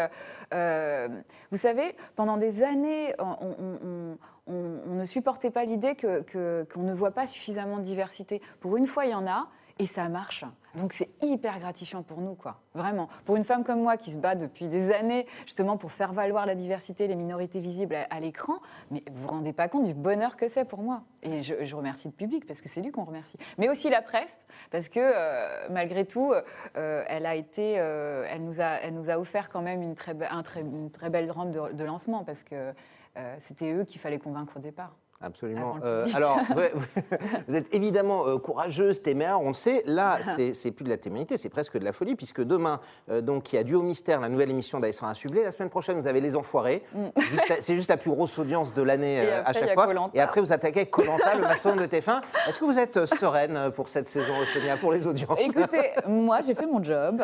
[1.51, 7.11] vous savez, pendant des années, on, ne supportait pas l'idée que- que- qu'on ne voit
[7.11, 8.41] pas suffisamment de diversité.
[8.59, 9.47] Pour une fois, il y en a.
[9.77, 10.45] Et ça marche.
[10.75, 12.61] Donc c'est hyper gratifiant pour nous, quoi.
[12.73, 13.09] Vraiment.
[13.25, 16.45] Pour une femme comme moi qui se bat depuis des années justement pour faire valoir
[16.45, 18.55] la diversité, les minorités visibles à, l'écran,
[18.89, 21.03] mais vous vous rendez pas compte du bonheur que c'est pour moi.
[21.23, 23.37] Et je, remercie le public parce que c'est lui qu'on remercie.
[23.57, 24.37] Mais aussi la presse
[24.71, 26.33] parce que euh, malgré tout,
[26.77, 29.95] euh, elle a été, euh, elle nous a, elle nous a offert quand même une
[29.95, 32.73] très, belle rampe de, de lancement parce que
[33.17, 34.95] euh, c'était eux qu'il fallait convaincre au départ.
[35.21, 35.77] Absolument.
[35.83, 36.39] Euh, alors,
[37.47, 39.81] vous, êtes évidemment euh, courageuse, téméraire, on le sait.
[39.85, 43.21] Là, c'est- c'est plus de la témérité, c'est presque de la folie, puisque demain, euh,
[43.21, 45.43] donc, il y a Duo Mystère, la nouvelle émission d'Alessandra Sublet.
[45.43, 46.83] La semaine prochaine, vous avez Les Enfoirés.
[46.93, 49.27] La- C'est juste la plus grosse audience de l'année Mm.
[49.27, 49.87] Euh, à chaque fois.
[50.13, 52.21] Et après, vous attaquez Colanta, le maçon de TF1.
[52.47, 55.39] Est-ce que vous êtes sereine pour cette saison, Sonia, pour les audiences?
[55.39, 57.21] Écoutez, moi j'ai fait mon job.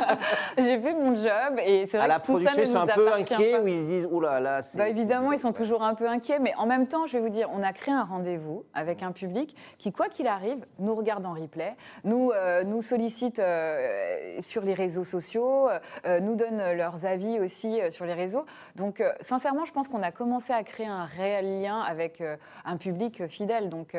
[0.58, 3.12] j'ai fait mon job et c'est vrai À la que production, ils sont un peu
[3.12, 4.78] inquiets ou ils se disent Ouh là là, c'est.
[4.78, 7.48] Bah, évidemment, ils sont toujours un peu inquiets, mais en même temps, je vais dire,
[7.52, 11.32] on a créé un rendez-vous avec un public qui, quoi qu'il arrive, nous regarde en
[11.32, 15.68] replay, nous, euh, nous sollicite euh, sur les réseaux sociaux,
[16.06, 18.44] euh, nous donne leurs avis aussi sur les réseaux.
[18.76, 22.22] Donc, sincèrement, je pense qu'on a commencé à créer un réel lien avec
[22.64, 23.68] un public fidèle.
[23.68, 23.96] Donc,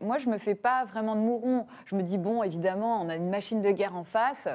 [0.00, 1.66] moi, je me fais pas vraiment de mouron.
[1.86, 4.48] Je me dis, bon, évidemment, on a une machine de guerre en face.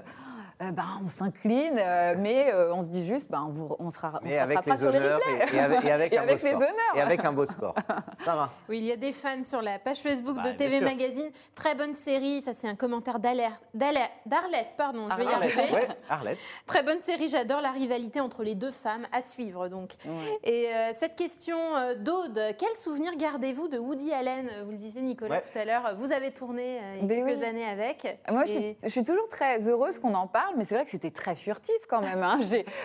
[0.62, 3.90] Euh, ben, on s'incline, euh, mais euh, on se dit juste, ben, on, vous- on
[3.92, 6.22] sera, on Mais se avec les sur honneurs et, et avec, et avec Et un
[6.22, 6.62] avec beau les sport.
[6.62, 6.96] honneurs.
[6.96, 7.76] Et avec un beau sport.
[8.24, 8.50] Sarah.
[8.70, 10.80] Oui, il y a des fans sur la page Facebook Bah, de bien TV.
[10.80, 11.30] Magazine.
[11.56, 15.74] Très bonne série, ça c'est un commentaire d'Arlette, pardon, je vais y Arlette, arriver.
[15.74, 16.38] ouais, Arlette.
[16.68, 19.92] Très bonne série, j'adore la rivalité entre les deux femmes à suivre donc.
[20.06, 20.40] Ouais.
[20.44, 24.50] Et euh, cette question euh, d'Aude, quel souvenir gardez-vous de Woody Allen?
[24.66, 25.44] Vous le disiez Nicolas Ouais.
[25.52, 27.46] tout à l'heure, vous avez tourné euh, il y a Ben quelques oui.
[27.46, 28.20] années avec.
[28.32, 30.84] Moi, je Et- suis, je suis toujours très heureuse qu'on en parle, mais c'est vrai
[30.86, 32.22] que c'était très furtif quand même.
[32.24, 32.40] hein.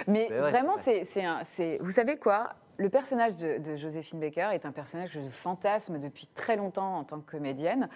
[0.07, 2.51] Mais vrai, vraiment, c'est vous savez quoi?
[2.77, 6.99] Le personnage de, de Joséphine Baker est un personnage que je fantasme depuis très longtemps
[6.99, 7.89] en tant que comédienne.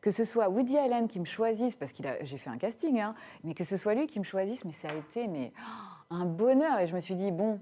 [0.00, 3.14] Que ce soit Woody Allen qui me choisisse, parce que j'ai fait un casting, hein,
[3.44, 6.24] mais que ce soit lui qui me choisisse, mais ça a été mais, oh, un
[6.24, 6.80] bonheur.
[6.80, 7.60] Et je me suis dit, bon,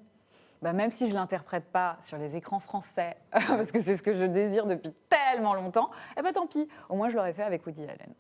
[0.62, 4.03] bah, même si je ne l'interprète pas sur les écrans français, parce que c'est ce
[4.03, 7.42] que je désire depuis tellement longtemps, eh ben tant pis, au moins je l'aurais fait
[7.42, 8.12] avec Woody Allen.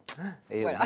[0.50, 0.80] Et, Voilà.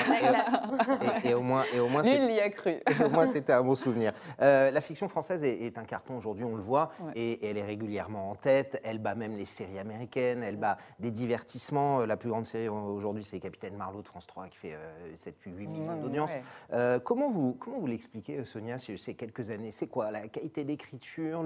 [1.35, 2.77] au moins, et- au moins, il y a cru.
[3.05, 4.13] Au moins, c'était un bon souvenir.
[4.41, 7.13] Euh, la fiction française est, est un carton aujourd'hui, on le voit, Ouais.
[7.17, 8.81] et, et elle est régulièrement en tête.
[8.85, 12.01] Elle bat même les séries américaines, elle bat des divertissements.
[12.01, 15.17] Euh, La plus grande série aujourd'hui, c'est Capitaine Marlowe de France 3 qui fait euh,
[15.17, 16.31] 7 puis 8 millions Ouais, d'audience.
[16.31, 16.43] ouais.
[16.73, 19.71] Euh, comment vous, comment vous l'expliquez, Sonia, ces quelques années?
[19.71, 21.43] C'est quoi la qualité d'écriture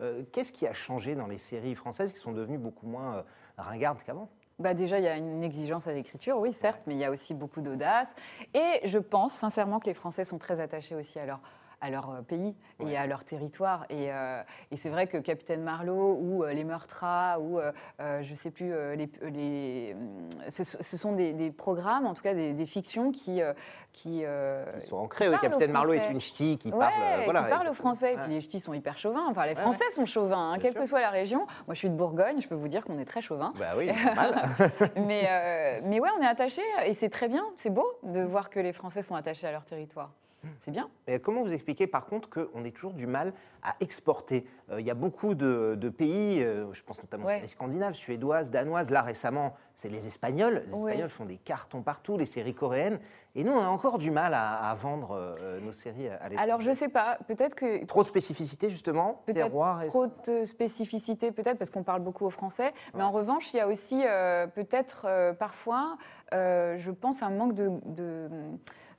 [0.00, 3.22] euh, Qu'est-ce qui a changé dans les séries françaises qui sont devenues beaucoup moins euh,
[3.58, 4.28] ringardes qu'avant?
[4.58, 7.10] Bah déjà, il y a une exigence à l'écriture, oui, certes, mais il y a
[7.10, 8.14] aussi beaucoup d'audace.
[8.54, 11.40] Et je pense sincèrement que les Français sont très attachés aussi à leur,
[11.82, 12.92] à leur euh, pays Ouais.
[12.92, 13.84] et à leur territoire.
[13.90, 17.60] Et, euh, et c'est vrai que Capitaine Marlowe ou euh, Les Meurtras ou,
[18.00, 19.96] je sais plus, les, les,
[20.48, 23.40] ce, ce sont des, des programmes, en tout cas des, des fictions qui...
[23.92, 24.24] qui
[24.80, 25.30] sont ancrés.
[25.30, 26.92] qui Capitaine Marlowe est une ch'ti qui Ouais, parle.
[27.02, 28.14] euh, qui voilà, parle français.
[28.14, 29.26] Et puis les ch'tis sont hyper chauvins.
[29.28, 30.80] Enfin, les Français sont chauvins, hein, quelle sûr.
[30.80, 31.40] que soit la région.
[31.66, 33.52] Moi, je suis de Bourgogne, je peux vous dire qu'on est très chauvin.
[33.58, 34.44] Bah oui, normal.
[34.96, 38.50] mais, euh, mais ouais, on est attachés et c'est très bien, c'est beau de voir
[38.50, 40.10] que les Français sont attachés à leur territoire.
[40.60, 40.88] C'est bien.
[41.06, 44.46] Et comment vous expliquez par contre qu'on ait toujours du mal à exporter?
[44.70, 47.36] Euh, Il y a beaucoup de, de pays, euh, je pense notamment aux Ouais.
[47.36, 48.90] séries scandinaves, suédoises, danoises.
[48.90, 50.64] Là récemment, c'est les Espagnols.
[50.66, 50.90] Les Ouais.
[50.92, 52.98] Espagnols font des cartons partout, les séries coréennes.
[53.34, 56.36] Et nous, on a encore du mal à, à vendre euh, nos séries à l'étranger.
[56.38, 57.84] Alors, je sais pas, peut-être que.
[57.86, 59.82] Trop de spécificité justement, Peut-être terroir.
[59.82, 62.72] et- trop de spécificité, peut-être parce qu'on parle beaucoup au français.
[62.94, 64.02] Mais en revanche, il y a aussi
[64.54, 65.06] peut-être
[65.38, 65.96] parfois,
[66.32, 67.70] je pense, un manque de-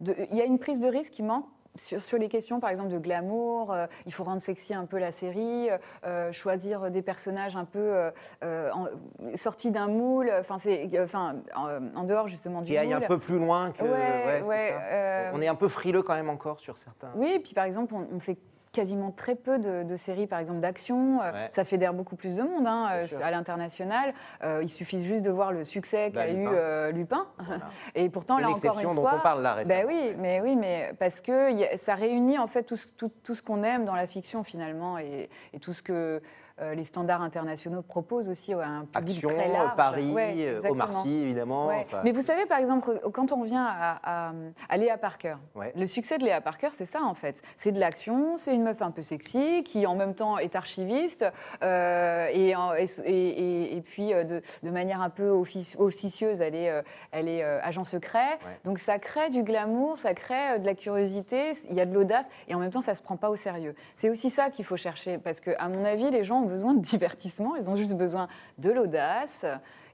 [0.02, 1.46] Il y a une prise de risque qui manque.
[1.76, 5.00] Sur, sur les questions, par exemple, de glamour, euh, il faut rendre sexy un peu
[5.00, 5.70] la série,
[6.06, 8.12] euh, choisir des personnages un peu euh,
[8.44, 8.86] euh, en-
[9.36, 13.08] sortis d'un moule, enfin, c'est, enfin, en, en dehors justement du qui aille un moule.
[13.08, 13.82] peu plus loin que.
[13.82, 14.82] Ouais, c'est ouais, ça.
[14.84, 17.10] euh, On est un peu frileux quand même encore sur certains.
[17.16, 18.38] Oui, et puis par exemple, on, on fait
[18.74, 21.22] quasiment très peu de, de séries, par exemple, d'action.
[21.22, 21.48] Euh, Ouais.
[21.52, 24.14] Ça fédère beaucoup plus de monde hein, euh, à l'international.
[24.44, 26.52] Euh, il suffit juste de voir le succès Bah, qu'a eu Lupin.
[26.54, 27.28] euh, Lupin.
[27.40, 27.70] Voilà.
[27.96, 29.80] Et pourtant, C'est là encore l'exception une dont fois, on parle là récemment.
[29.82, 33.36] ben oui, mais oui, mais parce que ça réunit en fait tout ce, tout, tout
[33.36, 36.22] ce qu'on aime dans la fiction finalement et, et tout ce que
[36.62, 39.76] euh, les standards internationaux proposent aussi à un public Action, très large.
[39.76, 40.84] Paris, Ouais, euh, exactement.
[40.86, 41.68] Omar Sy, évidemment.
[41.68, 41.82] Ouais.
[41.82, 44.32] enfin, Mais vous savez, par exemple, quand on vient à, à,
[44.70, 45.74] à Léa Parker, Ouais.
[45.76, 47.42] le succès de Léa Parker, c'est ça en fait.
[47.56, 51.26] C'est de l'action, c'est une meuf un peu sexy qui en même temps est archiviste
[51.64, 56.72] euh, et, et, et- et puis de, de manière un peu offici- officieuse, elle est,
[57.12, 58.38] elle est agent secret.
[58.64, 62.28] Donc ça crée du glamour, ça crée de la curiosité, il y a de l'audace
[62.48, 63.76] et en même temps ça se prend pas au sérieux.
[63.96, 66.74] C'est aussi ça qu'il faut chercher parce que à mon avis, les gens ont besoin
[66.74, 68.28] de divertissement, ils ont juste besoin
[68.58, 69.46] de l'audace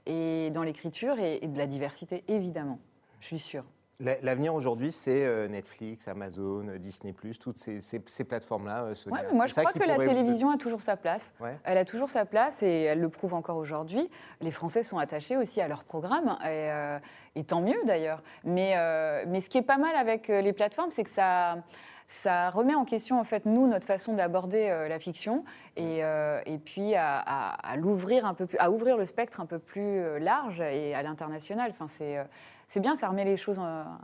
[0.06, 2.78] et dans l'écriture et, et de la diversité évidemment.
[3.20, 3.64] Je suis sûre.
[4.00, 8.84] La- L'avenir aujourd'hui, c'est euh, Netflix, Amazon, euh, Disney+, toutes ces, ces- ces plateformes-là.
[8.84, 8.94] euh.
[9.10, 11.32] Ouais, moi, je crois que la vous- télévision a toujours sa place.
[11.40, 11.56] Ouais.
[11.64, 14.08] Elle a toujours sa place et elle le prouve encore aujourd'hui.
[14.40, 16.98] Les Français sont attachés aussi à leur programme et, euh,
[17.36, 18.22] et tant mieux d'ailleurs.
[18.44, 21.58] Mais, euh, mais ce qui est pas mal avec les plateformes, c'est que ça,
[22.06, 25.44] ça remet en question en fait nous notre façon d'aborder euh, la fiction
[25.76, 29.40] et, euh, et puis à, à- à l'ouvrir un peu plus, à ouvrir le spectre
[29.40, 31.70] un peu plus large et à l'international.
[31.70, 32.24] Enfin, c'est euh,
[32.70, 33.58] c'est bien, ça remet les choses.
[33.58, 33.98] en-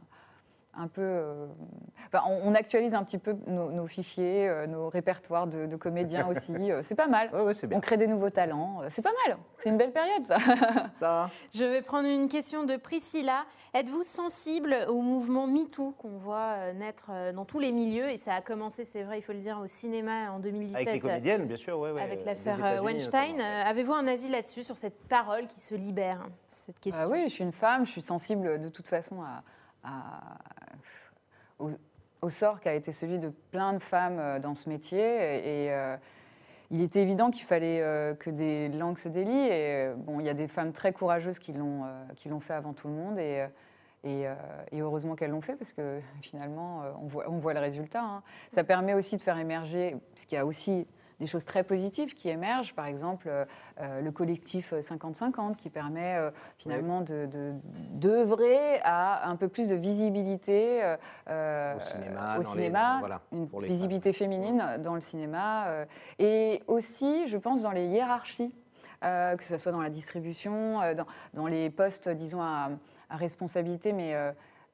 [0.77, 1.03] un peu.
[1.03, 1.47] euh,
[2.07, 5.77] enfin, on, on actualise un petit peu nos, nos fichiers, euh, nos répertoires de, de
[5.77, 6.55] comédiens aussi.
[6.71, 7.31] euh, c'est pas mal.
[7.33, 7.79] Ouais, ouais, c'est bien.
[7.79, 8.83] On crée des nouveaux talents.
[8.89, 9.39] C'est pas mal.
[9.59, 10.37] C'est une belle période, ça.
[10.95, 13.45] Ça, Je vais prendre une question de Priscilla.
[13.75, 18.09] Êtes-vous sensible au mouvement MeToo qu'on voit naître dans tous les milieux?
[18.09, 20.77] Et ça a commencé, c'est vrai, il faut le dire, au cinéma en 2017.
[20.77, 23.71] avec les comédiennes, bien sûr, ouais, ouais, Avec l'affaire Weinstein, notamment.
[23.71, 27.05] Avez-vous un avis là-dessus, sur cette parole qui se libère Cette question?
[27.07, 29.43] Ah oui, je suis une femme, je suis sensible de toute façon à,
[31.59, 34.99] au, sort qui a été celui de plein de femmes euh, dans ce métier.
[34.99, 35.97] Et, euh,
[36.73, 39.49] il était évident qu'il fallait euh, que des langues se délient.
[39.49, 41.85] Et bon, il y a des femmes très courageuses qui l'ont
[42.27, 43.19] l'ont fait avant tout le monde.
[43.21, 43.47] Et,
[44.03, 44.27] et,
[44.81, 48.03] heureusement qu'elles l'ont fait parce que finalement, on, voit, on voit le résultat.
[48.03, 48.23] hein.
[48.53, 50.89] Ça permet aussi de faire émerger, parce qu'il y a aussi
[51.21, 53.45] des choses très positives qui émergent, par exemple euh,
[53.81, 57.55] euh, le collectif 50-50 qui permet euh, finalement de- de-
[57.93, 60.81] d'œuvrer à un peu plus de visibilité
[61.29, 65.01] euh, Au cinéma, au dans les- cinéma, voilà, une pour les visibilité féminine dans le
[65.01, 65.67] cinéma
[66.19, 68.55] et aussi, je pense, dans les hiérarchies,
[69.03, 72.71] que ce soit dans la distribution, dans, dans les postes, disons, à,
[73.09, 74.15] à responsabilité, mais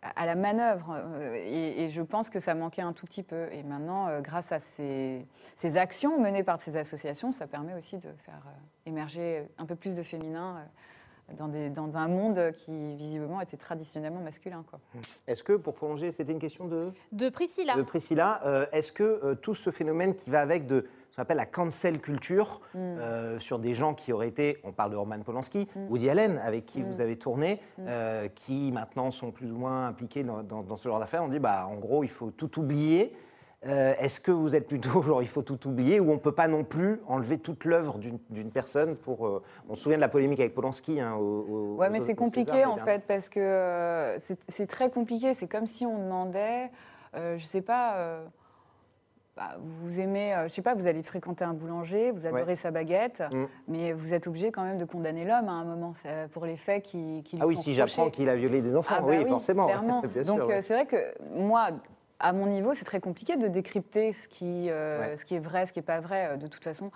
[0.03, 0.95] à la manœuvre.
[0.97, 3.49] euh, et, et je pense que ça manquait un tout petit peu.
[3.53, 5.25] Et maintenant, euh, grâce à ces,
[5.57, 8.51] ces actions menées par ces associations, ça permet aussi de faire euh,
[8.91, 10.65] émerger un peu plus de féminin
[11.39, 14.65] dans, des- dans un monde qui, visiblement, était traditionnellement masculin.
[14.69, 14.81] Quoi.
[15.27, 17.77] Est-ce que, pour prolonger, c'était une question de, De Priscilla.
[17.77, 21.23] de Priscilla, euh, est-ce que euh, tout ce phénomène qui va avec de ce qu'on
[21.23, 22.79] appelle la cancel culture Mm.
[22.79, 26.65] euh, sur des gens qui auraient été, on parle de Roman Polanski, Woody Allen, avec
[26.65, 26.87] qui Mm.
[26.87, 30.89] vous avez tourné, euh, qui maintenant sont plus ou moins impliqués dans, dans- dans ce
[30.89, 33.15] genre d'affaires, on dit, bah, en gros, il faut tout oublier.
[33.67, 36.33] Euh, Est-ce que vous êtes plutôt genre il faut tout oublier ou on ne peut
[36.35, 39.27] pas non plus enlever toute l'œuvre d'une personne pour.
[39.27, 40.99] euh, on se souvient de la polémique avec Polanski.
[40.99, 45.35] Hein, au, au- Ouais, mais c'est compliqué en fait parce que euh, c'est très compliqué.
[45.35, 46.71] C'est comme si on demandait,
[47.15, 48.23] je sais pas,
[49.37, 52.57] bah, vous aimez, euh, je sais pas, vous allez fréquenter un boulanger, vous adorez Ouais.
[52.57, 53.45] sa baguette, Mm.
[53.69, 56.57] mais vous êtes obligé quand même de condamner l'homme à un moment c'est pour les
[56.59, 59.01] faits qui, qui lui Ah oui, sont si j'apprends qu'il a violé des enfants, Ah
[59.01, 59.67] bah oui, forcément.
[60.07, 60.97] Bien Donc euh, c'est vrai que
[61.35, 61.69] moi,
[62.21, 65.17] à mon niveau, c'est très compliqué de décrypter ce qui, euh, Ouais.
[65.17, 66.29] ce qui est vrai, ce qui n'est pas vrai.
[66.33, 66.91] Euh, De toute façon,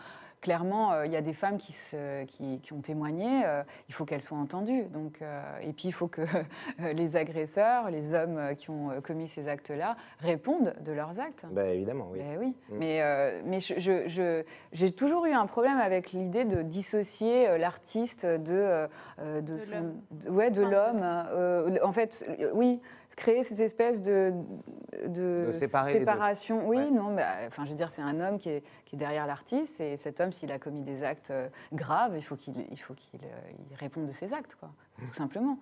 [0.50, 3.42] clairement, euh, il y a des femmes qui, se- qui, qui ont témoigné.
[3.44, 4.84] euh, il faut qu'elles soient entendues.
[4.84, 6.20] Donc, euh, et puis, il faut que
[6.94, 11.46] les agresseurs, les hommes qui ont commis ces actes-là, répondent de leurs actes.
[11.50, 12.20] Bah, évidemment, oui.
[12.20, 12.78] Ben oui, Mm.
[12.78, 17.58] mais, euh, mais je- je- je- j'ai toujours eu un problème avec l'idée de dissocier
[17.58, 18.86] l'artiste de,
[19.20, 19.94] de, De son- l'homme.
[20.12, 21.00] de- ouais, de Enfin, l'homme.
[21.02, 22.80] euh, en fait, oui,
[23.16, 24.32] créer cette espèce de,
[25.50, 26.68] séparation.
[26.68, 26.90] Oui, Ouais.
[26.90, 29.80] non, mais, enfin, je veux dire, c'est un homme qui est, qui est derrière l'artiste,
[29.80, 32.94] et cet homme, s'il a commis des actes euh, graves, il faut qu'il il faut
[32.94, 35.58] qu'il euh, il réponde de ses actes, quoi, tout simplement.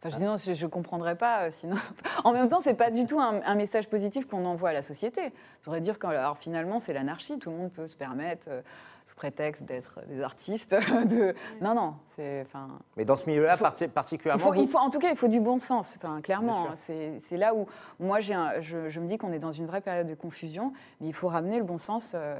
[0.00, 1.76] Enfin, je dis non, je ne comprendrais pas, euh, sinon.
[2.24, 4.82] En même temps, c'est pas du tout un, un message positif qu'on envoie à la
[4.82, 5.22] société.
[5.22, 5.30] Ça
[5.64, 7.38] voudrait dire que alors, finalement, c'est l'anarchie.
[7.38, 8.62] Tout le monde peut se permettre, euh,
[9.08, 10.70] sous prétexte d'être des artistes,
[11.08, 11.34] de.
[11.62, 12.42] Non, non, c'est.
[12.42, 14.44] Enfin, Mais dans ce milieu-là, faut- il particulièrement.
[14.44, 15.94] faut, vous- il faut- en tout cas, il faut du bon sens.
[15.96, 17.66] Enfin, clairement, c'est c'est là où
[17.98, 20.72] moi, j'ai un- je, je me dis qu'on est dans une vraie période de confusion,
[21.00, 22.38] mais il faut ramener le bon sens euh,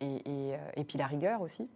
[0.00, 1.68] et, et, euh, et puis la rigueur aussi.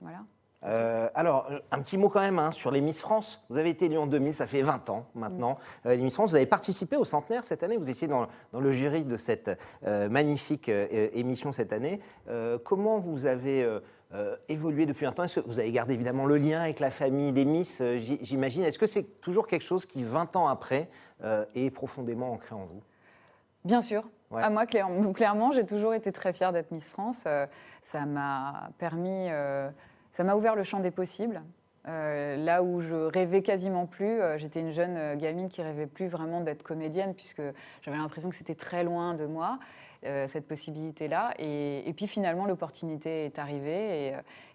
[0.00, 0.18] Voilà.
[0.64, 3.42] Euh, alors, euh, un petit mot quand même hein, sur les Miss France.
[3.48, 5.58] Vous avez été élue en 2000, ça fait 20 ans maintenant.
[5.86, 7.76] Euh, les Miss France, vous avez participé au centenaire cette année.
[7.76, 9.50] Vous étiez dans, dans le jury de cette
[9.86, 12.00] euh, magnifique émission cette année.
[12.64, 13.66] Comment vous avez
[14.48, 17.32] évolué depuis un temps Est-ce que vous avez gardé évidemment le lien avec la famille
[17.32, 18.64] des Miss, j'imagine?
[18.64, 20.88] Est-ce que c'est toujours quelque chose qui, 20 ans après,
[21.54, 22.82] est profondément ancré en vous?
[23.64, 24.04] Bien sûr.
[24.30, 24.42] Ouais.
[24.42, 27.24] À moi, clairement, clairement, j'ai toujours été très fière d'être Miss France.
[27.82, 29.28] Ça m'a permis,
[30.12, 31.42] ça m'a ouvert le champ des possibles.
[31.88, 35.88] Euh, là où je rêvais quasiment plus, euh, j'étais une jeune euh, gamine qui rêvait
[35.88, 37.42] plus vraiment d'être comédienne, puisque
[37.80, 39.58] j'avais l'impression que c'était très loin de moi,
[40.26, 41.32] cette possibilité-là.
[41.38, 44.12] Et, puis finalement, l'opportunité est arrivée.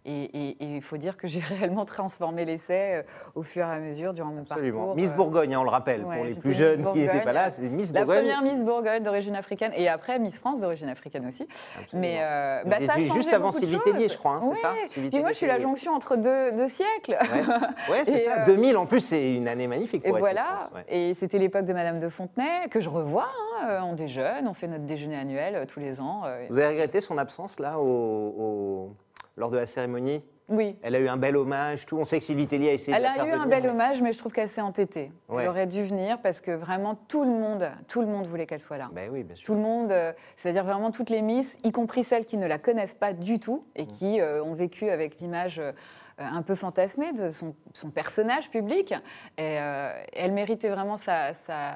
[0.07, 1.39] Et- et- et il faut dire que j'ai
[1.71, 3.03] réellement transformé l'essai euh,
[3.35, 4.77] au fur et à mesure durant mon Absolument.
[4.79, 4.95] parcours.
[4.95, 7.33] Miss euh, Bourgogne, hein, on le rappelle, ouais, pour les plus jeunes qui n'étaient pas
[7.33, 7.51] là.
[7.51, 8.19] C'est Miss La Bourgogne.
[8.21, 11.47] première Miss Bourgogne d'origine africaine et après Miss France d'origine africaine aussi.
[11.79, 12.07] Absolument.
[12.07, 13.79] Mais euh, bah, ça a juste avant Sylvie.
[13.79, 14.55] Tellier, je crois, hein, c'est Ouais.
[14.61, 17.17] ça Sylvie Puis moi, je suis la c'est- jonction entre deux, deux siècles.
[17.21, 18.41] Ouais, ouais c'est ça.
[18.41, 20.03] euh, 2000, en plus, c'est une année magnifique.
[20.05, 20.69] Et être voilà.
[20.87, 23.27] Et c'était l'époque de Madame de Fontenay que je revois.
[23.61, 26.21] hein, euh, on déjeune, on fait notre déjeuner annuel tous les ans.
[26.49, 28.95] Vous avez regretté son absence là au, au-
[29.37, 30.77] lors de la cérémonie Oui.
[30.81, 31.97] Elle a eu un bel hommage, tout.
[31.97, 33.69] On sait que Sylvie Tellier a essayé Elle de la a eu un bel mais-
[33.69, 35.11] hommage, mais je trouve qu'elle s'est entêtée.
[35.29, 35.43] Ouais.
[35.43, 38.59] Elle aurait dû venir parce que vraiment tout le monde, tout le monde voulait qu'elle
[38.61, 38.89] soit là.
[38.93, 39.45] Ben oui, bien sûr.
[39.45, 42.57] Tout le monde, euh, c'est-à-dire vraiment toutes les Miss, y compris celles qui ne la
[42.57, 43.87] connaissent pas du tout et Mm.
[43.87, 45.71] qui euh, ont vécu avec l'image euh,
[46.17, 48.91] un peu fantasmée de son, son personnage public.
[49.37, 51.75] Et euh, elle méritait vraiment sa, sa,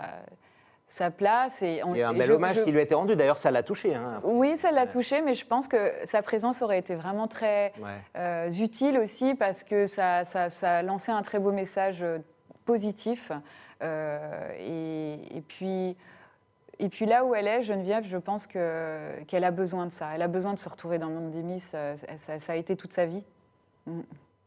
[0.92, 1.62] sa place.
[1.62, 2.94] Et on- Il y a un et bel je- hommage je- qui lui a été
[2.96, 3.16] rendu.
[3.16, 3.96] D'ailleurs, ça l'a touché.
[3.96, 4.20] hein.
[4.24, 4.88] Oui, ça l'a Ouais.
[4.90, 7.90] touché, mais je pense que sa présence aurait été vraiment très Ouais.
[8.18, 12.20] euh, utile aussi parce que ça, ça, ça a lancé un très beau message euh,
[12.66, 13.32] positif.
[13.82, 15.96] Euh, et, et puis.
[16.80, 20.08] Et puis là où elle est, Geneviève, je pense que- qu'elle a besoin de ça.
[20.16, 21.76] Elle a besoin de se retrouver dans le monde des Miss.
[22.18, 23.24] Ça, ça a été toute sa vie.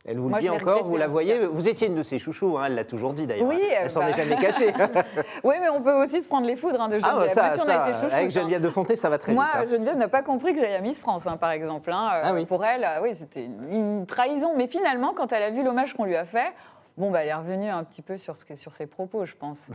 [0.07, 1.38] Elle vous Moi, le dit encore, vous la tout voyez.
[1.47, 3.47] Vous étiez une de ses chouchous, hein, elle l'a toujours dit d'ailleurs.
[3.49, 4.11] Oui, elle s'en bah.
[4.11, 4.73] est jamais cachée.
[5.45, 7.31] Oui, mais on peut aussi se prendre les foudres hein, de Geneviève.
[7.31, 8.29] ah, ça, on a été avec hein.
[8.29, 9.55] Geneviève de Fonté, ça va très Moi, vite.
[9.55, 9.67] hein.
[9.71, 11.90] Geneviève n'a pas compris que j'allais à Miss France, hein, par exemple.
[11.90, 12.21] hein.
[12.23, 12.45] Ah oui.
[12.45, 14.51] Pour elle, oui, c'était une, une trahison.
[14.57, 16.53] Mais finalement, quand elle a vu l'hommage qu'on lui a fait,
[16.97, 19.69] bon, bah, elle est revenue un petit peu sur, ce sur ses propos, je pense.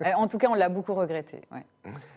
[0.00, 1.42] Mais, euh, en tout cas, on l'a beaucoup regretté.
[1.52, 1.64] ouais.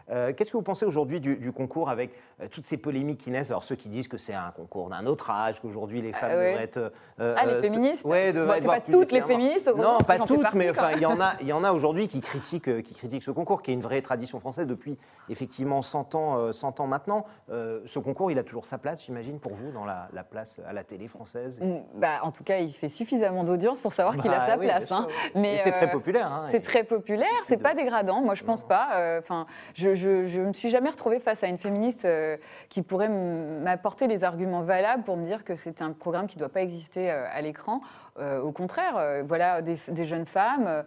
[0.10, 2.12] Euh, Qu'est-ce que vous pensez aujourd'hui du, du concours avec
[2.42, 3.50] euh, toutes ces polémiques qui naissent?
[3.52, 6.64] Alors, ceux qui disent que c'est un concours d'un autre âge, qu'aujourd'hui les femmes devraient
[6.64, 6.94] être.
[7.20, 8.06] Ah, les féministes?
[8.06, 11.02] Ouais, Bon, c'est pas toutes les féministes, heureusement, Non, pas toutes, partie, mais enfin, il
[11.02, 13.72] y en a, il y en a aujourd'hui qui critiquent, qui critiquent ce concours, qui
[13.72, 14.98] est une vraie tradition française depuis
[15.30, 17.26] effectivement 100 ans, euh, 100 ans maintenant.
[17.52, 20.60] Euh, ce concours, il a toujours sa place, j'imagine, pour vous, dans la, la place
[20.66, 21.60] à la télé française?
[21.62, 24.58] Mm, Bah, en tout cas, il fait suffisamment d'audience pour savoir qu'il a Bah sa
[24.58, 24.92] oui, place.
[24.92, 25.08] hein.
[25.36, 26.32] Mais c'est très euh, populaire.
[26.32, 28.90] hein, C'est et- très populaire, c'est pas dégradant, moi je pense pas.
[28.96, 32.38] Euh, Enfin, je, je, je me suis jamais retrouvée face à une féministe euh,
[32.70, 36.40] qui pourrait m'apporter les arguments valables pour me dire que c'est un programme qui ne
[36.40, 37.82] doit pas exister à l'écran.
[38.20, 40.84] Au contraire, voilà des, des jeunes femmes.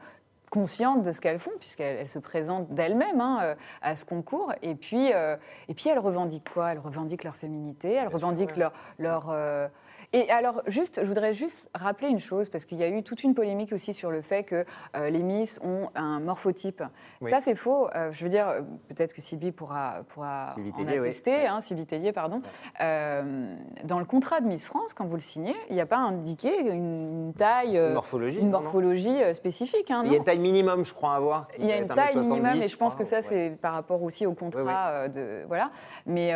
[0.51, 4.53] conscientes de ce qu'elles font, puisqu'elles elles se présentent d'elles-mêmes hein, à ce concours.
[4.63, 5.37] Et puis, euh,
[5.69, 6.73] et puis elles revendiquent quoi?
[6.73, 8.73] Elles revendiquent leur féminité, elles revendiquent leur...
[8.99, 9.69] leur euh,
[10.13, 13.23] et alors, juste, je voudrais juste rappeler une chose, parce qu'il y a eu toute
[13.23, 14.65] une polémique aussi sur le fait que
[14.97, 16.83] euh, les Miss ont un morphotype.
[17.21, 17.31] Oui.
[17.31, 17.89] Ça, c'est faux.
[17.95, 21.87] Euh, je veux dire, euh, peut-être que Sylvie pourra, pourra Sylvie en attester, hein, Sylvie
[21.87, 22.43] Tellier, pardon.
[22.81, 25.99] Euh, dans le contrat de Miss France, quand vous le signez, il n'y a pas
[25.99, 28.41] indiqué une taille, Une morphologie.
[28.41, 29.91] une morphologie spécifique.
[29.93, 31.47] hein, Il y a une taille minimum, je crois, à avoir.
[31.59, 33.23] il y a une taille 1m70, minimum, et je pense que ça, ouais.
[33.23, 35.11] c'est par rapport aussi au contrat Oui, oui.
[35.13, 35.71] de voilà.
[36.07, 36.33] Mais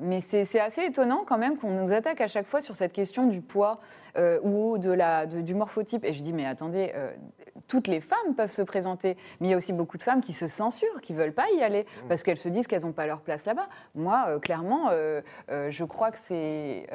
[0.00, 3.26] mais c'est assez étonnant quand même qu'on nous attaque à chaque fois sur cette question
[3.26, 3.80] du poids
[4.16, 6.04] euh, ou de la de- du morphotype.
[6.04, 7.10] Et je dis mais attendez, euh,
[7.68, 10.32] toutes les femmes peuvent se présenter, mais il y a aussi beaucoup de femmes qui
[10.32, 12.08] se censurent, qui veulent pas y aller Mmh.
[12.08, 13.68] parce qu'elles se disent qu'elles n'ont pas leur place là-bas.
[13.94, 14.90] Moi, euh, clairement,
[15.48, 16.86] je crois que c'est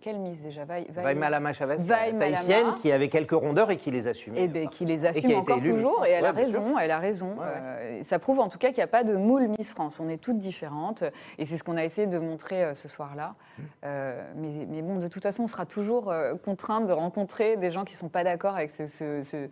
[0.00, 0.64] quelle mise déjà?
[0.64, 4.42] Vaima Chavez, tahitienne, qui avait quelques rondeurs et qui les assumait.
[4.44, 6.98] Eh ben, qui les assume encore élue toujours, et elle a Ouais, raison, elle a
[6.98, 7.36] raison.
[8.02, 10.00] Ça prouve en tout cas qu'il n'y a pas de moule Miss France.
[10.00, 11.04] On est toutes différentes,
[11.38, 13.34] et c'est ce qu'on a essayé de montrer ce soir-là.
[13.58, 13.62] Mmh.
[13.84, 17.70] Euh, mais, mais bon, de toute façon, on sera toujours euh, contrainte de rencontrer des
[17.70, 19.48] gens qui ne sont pas d'accord avec ce, ce- ce-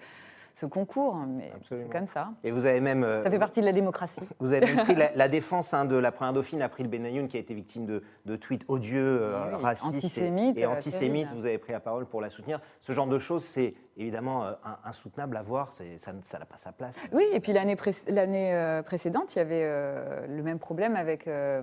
[0.54, 2.30] ce concours, mais c'est comme ça.
[2.42, 3.04] Et vous avez même.
[3.04, 4.22] euh, Ça fait partie de la démocratie.
[4.40, 7.36] Vous avez même pris la, la défense hein, de la première dauphine, April Benayoun, qui
[7.36, 11.28] a été victime de, de tweets odieux, euh, Oui, racistes et- antisémites, et, euh, antisémites.
[11.36, 12.62] Vous avez pris la parole pour la soutenir.
[12.80, 14.52] Ce genre de choses, c'est évidemment euh,
[14.86, 15.74] insoutenable à voir.
[15.74, 16.96] Ça n'a pas sa place.
[17.12, 20.96] Oui, et puis l'année pré- l'année, euh, précédente, il y avait euh, le même problème
[20.96, 21.60] avec euh,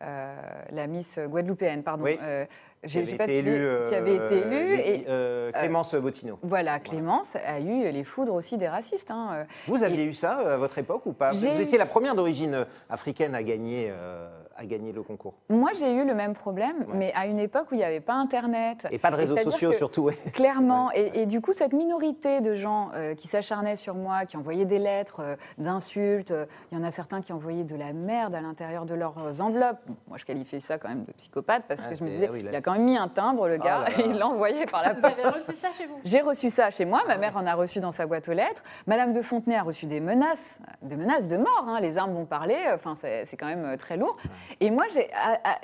[0.00, 2.04] la Miss guadeloupéenne, pardon.
[2.04, 2.18] Oui.
[2.22, 2.44] Euh,
[2.86, 6.38] Qui avait été suivi- élue, qui avait été euh, élue et euh, Clémence Bottino.
[6.42, 9.10] voilà, Clémence a eu les foudres aussi des racistes.
[9.10, 9.44] hein, euh.
[9.68, 11.32] Vous aviez eu ça euh, à votre époque ou pas?
[11.32, 14.26] Vous étiez la première d'origine euh, africaine à gagner, euh,
[14.60, 15.32] à gagner le concours.
[15.48, 16.94] Moi, j'ai eu le même problème, Ouais.
[16.94, 18.86] mais à une époque où il n'y avait pas Internet.
[18.90, 20.02] Et pas de réseaux sociaux surtout.
[20.02, 20.14] ouais.
[20.34, 20.90] Clairement.
[20.94, 24.66] Et, et du coup, cette minorité de gens euh, qui s'acharnaient sur moi, qui envoyaient
[24.66, 28.34] des lettres euh, d'insultes, euh, il y en a certains qui envoyaient de la merde
[28.34, 29.80] à l'intérieur de leurs enveloppes.
[30.08, 32.40] Moi, je qualifiais ça quand même de psychopathe parce Ah, que je me disais, oui,
[32.40, 34.04] là, il a quand même mis un timbre, le Oh gars, là là.
[34.04, 35.18] et il l'a envoyé par la Vous poste.
[35.18, 35.96] avez reçu ça chez vous?
[36.04, 38.62] J'ai reçu ça chez moi, ma mère en a reçu dans sa boîte aux lettres.
[38.86, 41.64] Madame de Fontenay a reçu des menaces, des menaces de mort.
[41.66, 41.78] hein.
[41.80, 44.16] Les armes vont parler, enfin c'est quand même très lourd.
[44.60, 44.84] Et moi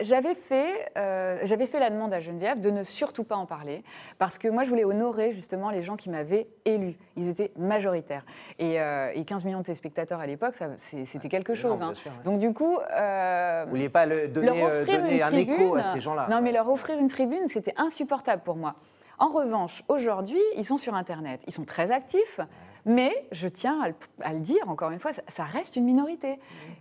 [0.00, 3.82] j'avais fait, euh, j'avais fait la demande à Geneviève de ne surtout pas en parler,
[4.18, 6.96] parce que moi je voulais honorer justement les gens qui m'avaient élu.
[7.16, 8.24] Ils étaient majoritaires.
[8.58, 11.82] Et, euh, et 15 millions de téléspectateurs à l'époque, c'était quelque énorme, chose.
[11.82, 11.86] hein.
[11.86, 12.22] bien sûr, ouais.
[12.24, 15.52] Donc du coup, euh, Vous vouliez pas le donner, leur euh, donner une un écho
[15.52, 18.74] à tribune- ces gens-là Non, mais leur offrir une tribune, c'était insupportable pour moi.
[19.18, 21.40] En revanche, aujourd'hui, ils sont sur Internet.
[21.46, 22.38] Ils sont très actifs,
[22.86, 25.84] mais je tiens à le, à le dire, encore une fois, ça, ça reste une
[25.84, 26.38] minorité.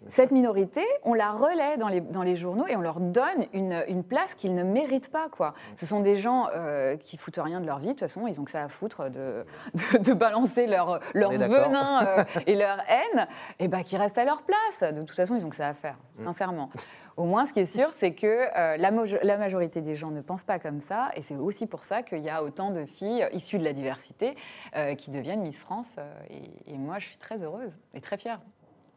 [0.08, 3.84] Cette minorité, on la relaie dans les, dans les journaux et on leur donne une,
[3.88, 5.30] une place qu'ils ne méritent pas.
[5.30, 5.56] Quoi.
[5.76, 7.88] Ce sont des gens euh, qui foutent rien de leur vie.
[7.88, 9.46] De toute façon, ils ont que ça à foutre de,
[9.94, 13.28] de, de balancer leur, venin euh, et leur haine,
[13.60, 14.94] et ben, qui restent à leur place.
[14.94, 16.70] De toute façon, ils ont que ça à faire, sincèrement.
[17.18, 20.44] Au moins, ce qui est sûr, c'est que euh, la, majorité des gens ne pensent
[20.44, 23.58] pas comme ça, et c'est aussi pour ça qu'il y a autant de filles issues
[23.58, 24.36] de la diversité
[24.76, 25.95] euh, qui deviennent Miss France.
[25.98, 28.40] Euh, et, et moi, je suis très heureuse et très fière.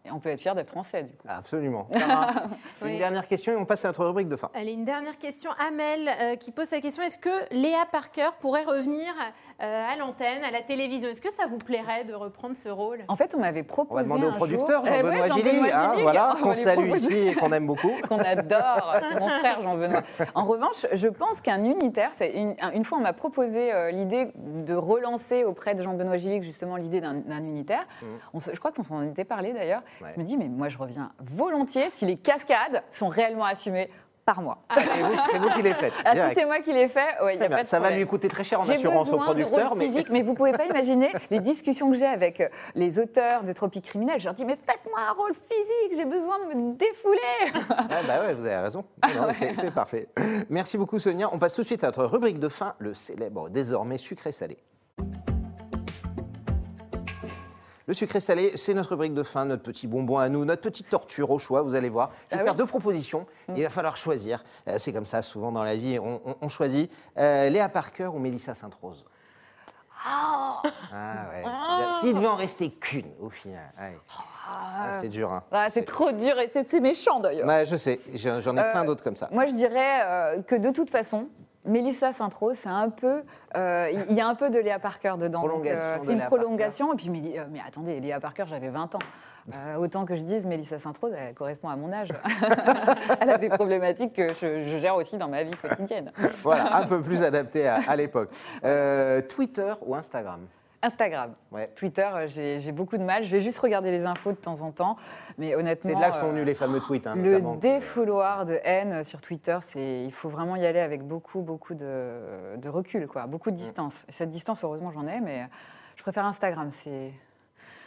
[0.05, 1.27] Et on peut être fier d'être français, du coup.
[1.29, 1.87] Absolument.
[2.81, 2.93] Oui.
[2.93, 4.51] Une dernière question et on passe à notre rubrique de fin.
[4.55, 5.51] Allez, une dernière question.
[5.59, 9.13] Amel euh, qui pose sa question est-ce que Léa Parker pourrait revenir
[9.61, 11.09] euh, à l'antenne, à la télévision?
[11.09, 13.01] Est-ce que ça vous plairait de reprendre ce rôle?
[13.09, 13.93] En fait, on m'avait proposé.
[13.93, 16.35] On va demander au un producteur jour- Eh Jean-Benoît ouais, Gilly, Jean-Benoît hein, Gilly, voilà,
[16.39, 17.91] on qu'on salue ici et qu'on aime beaucoup.
[18.09, 20.03] qu'on adore, mon frère Jean-Benoît.
[20.37, 23.91] En revanche, je pense qu'un unitaire, c'est une, un- une fois on m'a proposé euh,
[23.91, 27.87] l'idée de relancer auprès de Jean-Benoît Gillic justement l'idée d'un unitaire.
[28.33, 29.83] On se- je crois qu'on s'en était parlé d'ailleurs.
[30.01, 30.13] Ouais.
[30.15, 33.91] Je me dis, mais moi je reviens volontiers si les cascades sont réellement assumées
[34.29, 34.59] par moi.
[34.77, 35.95] C'est vous, c'est vous qui les faites.
[36.05, 38.45] Ah, si c'est moi qui ouais, y a pas de Ça va lui coûter très
[38.45, 41.97] cher en assurance au producteur, mais physiques, mais vous pouvez pas imaginer les discussions que
[41.97, 44.21] j'ai avec euh, les auteurs de Tropiques Criminels.
[44.21, 47.19] Je leur dis, mais faites-moi un rôle physique, j'ai besoin de me défouler.
[47.91, 48.85] Ah bah ouais, vous avez raison.
[49.33, 50.09] C'est parfait.
[50.51, 51.31] Merci beaucoup Sonia.
[51.33, 54.59] On passe tout de suite à notre rubrique de fin, le célèbre désormais sucré-salé.
[57.89, 61.31] Le sucré-salé, c'est notre rubrique de fin, notre petit bonbon à nous, notre petite torture
[61.31, 62.11] au choix, vous allez voir.
[62.31, 62.59] Je vais Ah faire oui.
[62.59, 63.27] deux propositions,
[63.57, 64.45] il va falloir choisir.
[64.69, 66.93] Euh, c'est comme ça, souvent dans la vie, on, on- on choisit.
[67.17, 69.07] Euh, Léa Parker ou Mélissa Sainte-Rose?
[70.07, 71.93] Ah ouais.
[72.01, 73.73] S'il devait en rester qu'une, au final.
[73.81, 73.99] ouais.
[74.51, 75.43] Ah, c'est dur, hein.
[75.51, 77.49] Ah, c'est trop dur et c'est méchant d'ailleurs.
[77.49, 79.29] Ouais, je sais, j'en ai Euh, plein d'autres comme ça.
[79.33, 81.29] Moi, je dirais euh, que de toute façon,
[81.65, 83.23] Mélissa Sainte-Rose, c'est un peu,
[83.57, 85.43] euh, il y a un peu de Léa Parker dedans.
[85.43, 85.49] de
[86.01, 86.93] c'est une Léa prolongation.
[86.93, 88.99] Et puis, euh, mais attendez, Léa Parker, j'avais 20 ans.
[89.55, 92.09] Euh, autant que je dise, Mélissa Sainte-Rose, elle correspond à mon âge.
[93.21, 96.13] elle a des problématiques que je, je gère aussi dans ma vie quotidienne.
[96.43, 98.31] Voilà, un peu plus adapté à, à l'époque.
[98.65, 100.41] Euh, Twitter ou Instagram?
[100.83, 101.35] Instagram.
[101.51, 101.69] Ouais.
[101.75, 103.25] Twitter, euh, j'ai beaucoup de mal.
[103.25, 104.97] Je vais juste regarder les infos de temps en temps.
[105.37, 105.91] Mais honnêtement.
[105.91, 107.07] C'est de là que sont euh, venus les fameux tweets.
[107.07, 111.41] hein, Le défouloir de haine sur Twitter, c'est il faut vraiment y aller avec beaucoup
[111.41, 113.59] beaucoup de, de recul, quoi, beaucoup de Mm.
[113.59, 114.05] distance.
[114.09, 115.47] Et cette distance, heureusement, j'en ai, mais
[115.97, 116.71] je préfère Instagram.
[116.71, 117.13] C'est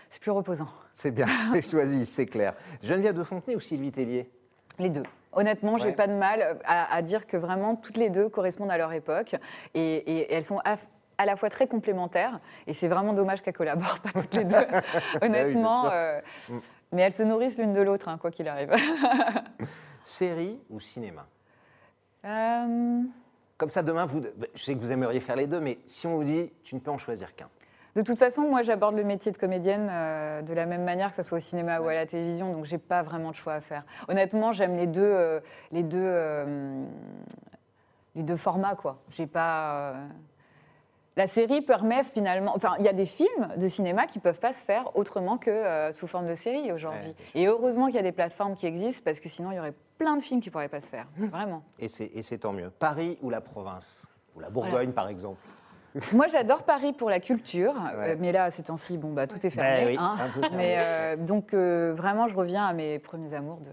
[0.10, 0.68] c'est plus reposant.
[0.92, 2.54] C'est bien, c'est choisi, c'est clair.
[2.84, 4.30] Geneviève de Fontenay ou Sylvie Tellier?
[4.80, 5.04] Les deux.
[5.32, 5.94] Honnêtement, j'ai Ouais.
[5.94, 9.36] pas de mal à, à dire que vraiment toutes les deux correspondent à leur époque
[9.74, 10.60] et, et- et elles sont
[11.22, 12.40] à, la fois très complémentaires.
[12.68, 14.56] Et c'est vraiment dommage qu'elles collaborent pas toutes les deux.
[15.22, 15.90] Honnêtement, sûr.
[15.94, 16.20] euh,
[16.50, 16.58] Mm.
[16.92, 18.74] mais elles se nourrissent l'une de l'autre, hein, quoi qu'il arrive.
[20.04, 21.26] Série ou cinéma?
[22.26, 23.02] Euh,
[23.58, 24.22] Comme ça, demain, vous,
[24.56, 26.80] je sais que vous aimeriez faire les deux, mais si on vous dit, tu ne
[26.80, 27.50] peux en choisir qu'un.
[27.96, 31.18] De toute façon, moi, j'aborde le métier de comédienne euh, de la même manière que
[31.18, 33.62] ce soit au cinéma ou à la télévision, donc j'ai pas vraiment de choix à
[33.62, 33.84] faire.
[34.08, 35.40] Honnêtement, j'aime les deux, euh,
[35.74, 36.86] les deux, euh,
[38.16, 39.02] les deux formats, quoi.
[39.10, 39.94] J'ai pas.
[41.22, 42.52] La série permet finalement.
[42.56, 45.52] Enfin, il y a des films de cinéma qui peuvent pas se faire autrement que
[45.52, 47.10] euh, sous forme de série aujourd'hui.
[47.10, 49.60] Ouais, Et heureusement qu'il y a des plateformes qui existent parce que sinon, il y
[49.60, 51.06] aurait plein de films qui pourraient pas se faire.
[51.18, 51.62] Vraiment.
[51.78, 52.72] Et c'est tant mieux.
[52.72, 53.86] Paris ou la province?
[54.36, 55.38] Ou la Bourgogne, par exemple?
[56.12, 58.14] Moi, j'adore Paris pour la culture, Ouais.
[58.14, 59.86] euh, mais là, ces temps-ci, bon, bah, tout est Ben fermé.
[59.92, 60.16] oui, hein.
[60.54, 63.70] Mais euh, donc, euh, vraiment, je reviens à mes premiers amours de.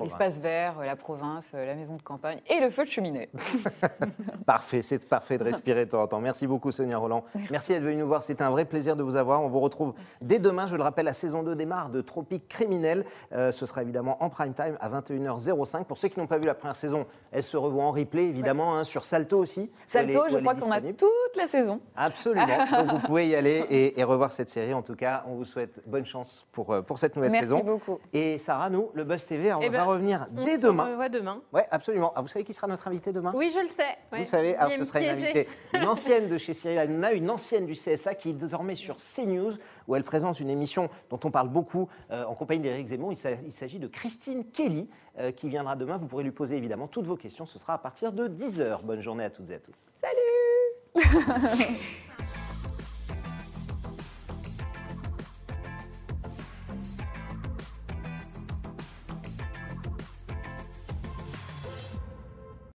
[0.00, 3.28] L'espace vert, euh, la province, euh, la maison de campagne et le feu de cheminée.
[4.46, 6.20] Parfait, c'est parfait de respirer de temps en temps.
[6.20, 7.24] Merci beaucoup Sonia Roland.
[7.50, 9.42] Merci, d'être venue nous voir, c'était un vrai plaisir de vous avoir.
[9.42, 13.04] On vous retrouve dès demain, je le rappelle, la saison 2 démarre de Tropique Criminel.
[13.32, 15.84] Euh, ce sera évidemment en prime time à 21h05.
[15.84, 18.76] Pour ceux qui n'ont pas vu la première saison, elle se revoit en replay évidemment
[18.76, 19.62] hein, sur Salto aussi.
[19.62, 21.80] est- Salto, je crois qu'on a toute la saison.
[21.96, 22.46] Absolument.
[22.70, 24.74] Donc vous pouvez y aller et, et revoir cette série.
[24.74, 27.60] En tout cas, on vous souhaite bonne chance pour, pour cette nouvelle Merci saison.
[27.64, 27.98] beaucoup.
[28.12, 30.84] Et Sarah, nous, le Buzz TV, on Eh va ben, revenir On dès se demain.
[30.84, 31.40] revoit demain.
[31.52, 32.12] Ouais, absolument.
[32.16, 33.32] Ah, vous savez qui sera notre invité demain?
[33.34, 33.82] Oui, je le sais.
[34.12, 34.18] ouais.
[34.20, 37.66] Vous savez, alors ce sera une invitée, une ancienne de chez Cyril Hanouna, une ancienne
[37.66, 39.52] du CSA qui est désormais sur CNews,
[39.88, 43.12] où elle présente une émission dont on parle beaucoup euh, en compagnie d'Éric Zemmour.
[43.12, 44.88] Il s'agit de Christine Kelly,
[45.18, 45.96] euh, qui viendra demain.
[45.96, 47.46] Vous pourrez lui poser évidemment toutes vos questions.
[47.46, 48.82] Ce sera à partir de 10h.
[48.82, 49.90] Bonne journée à toutes et à tous.
[50.00, 51.04] Salut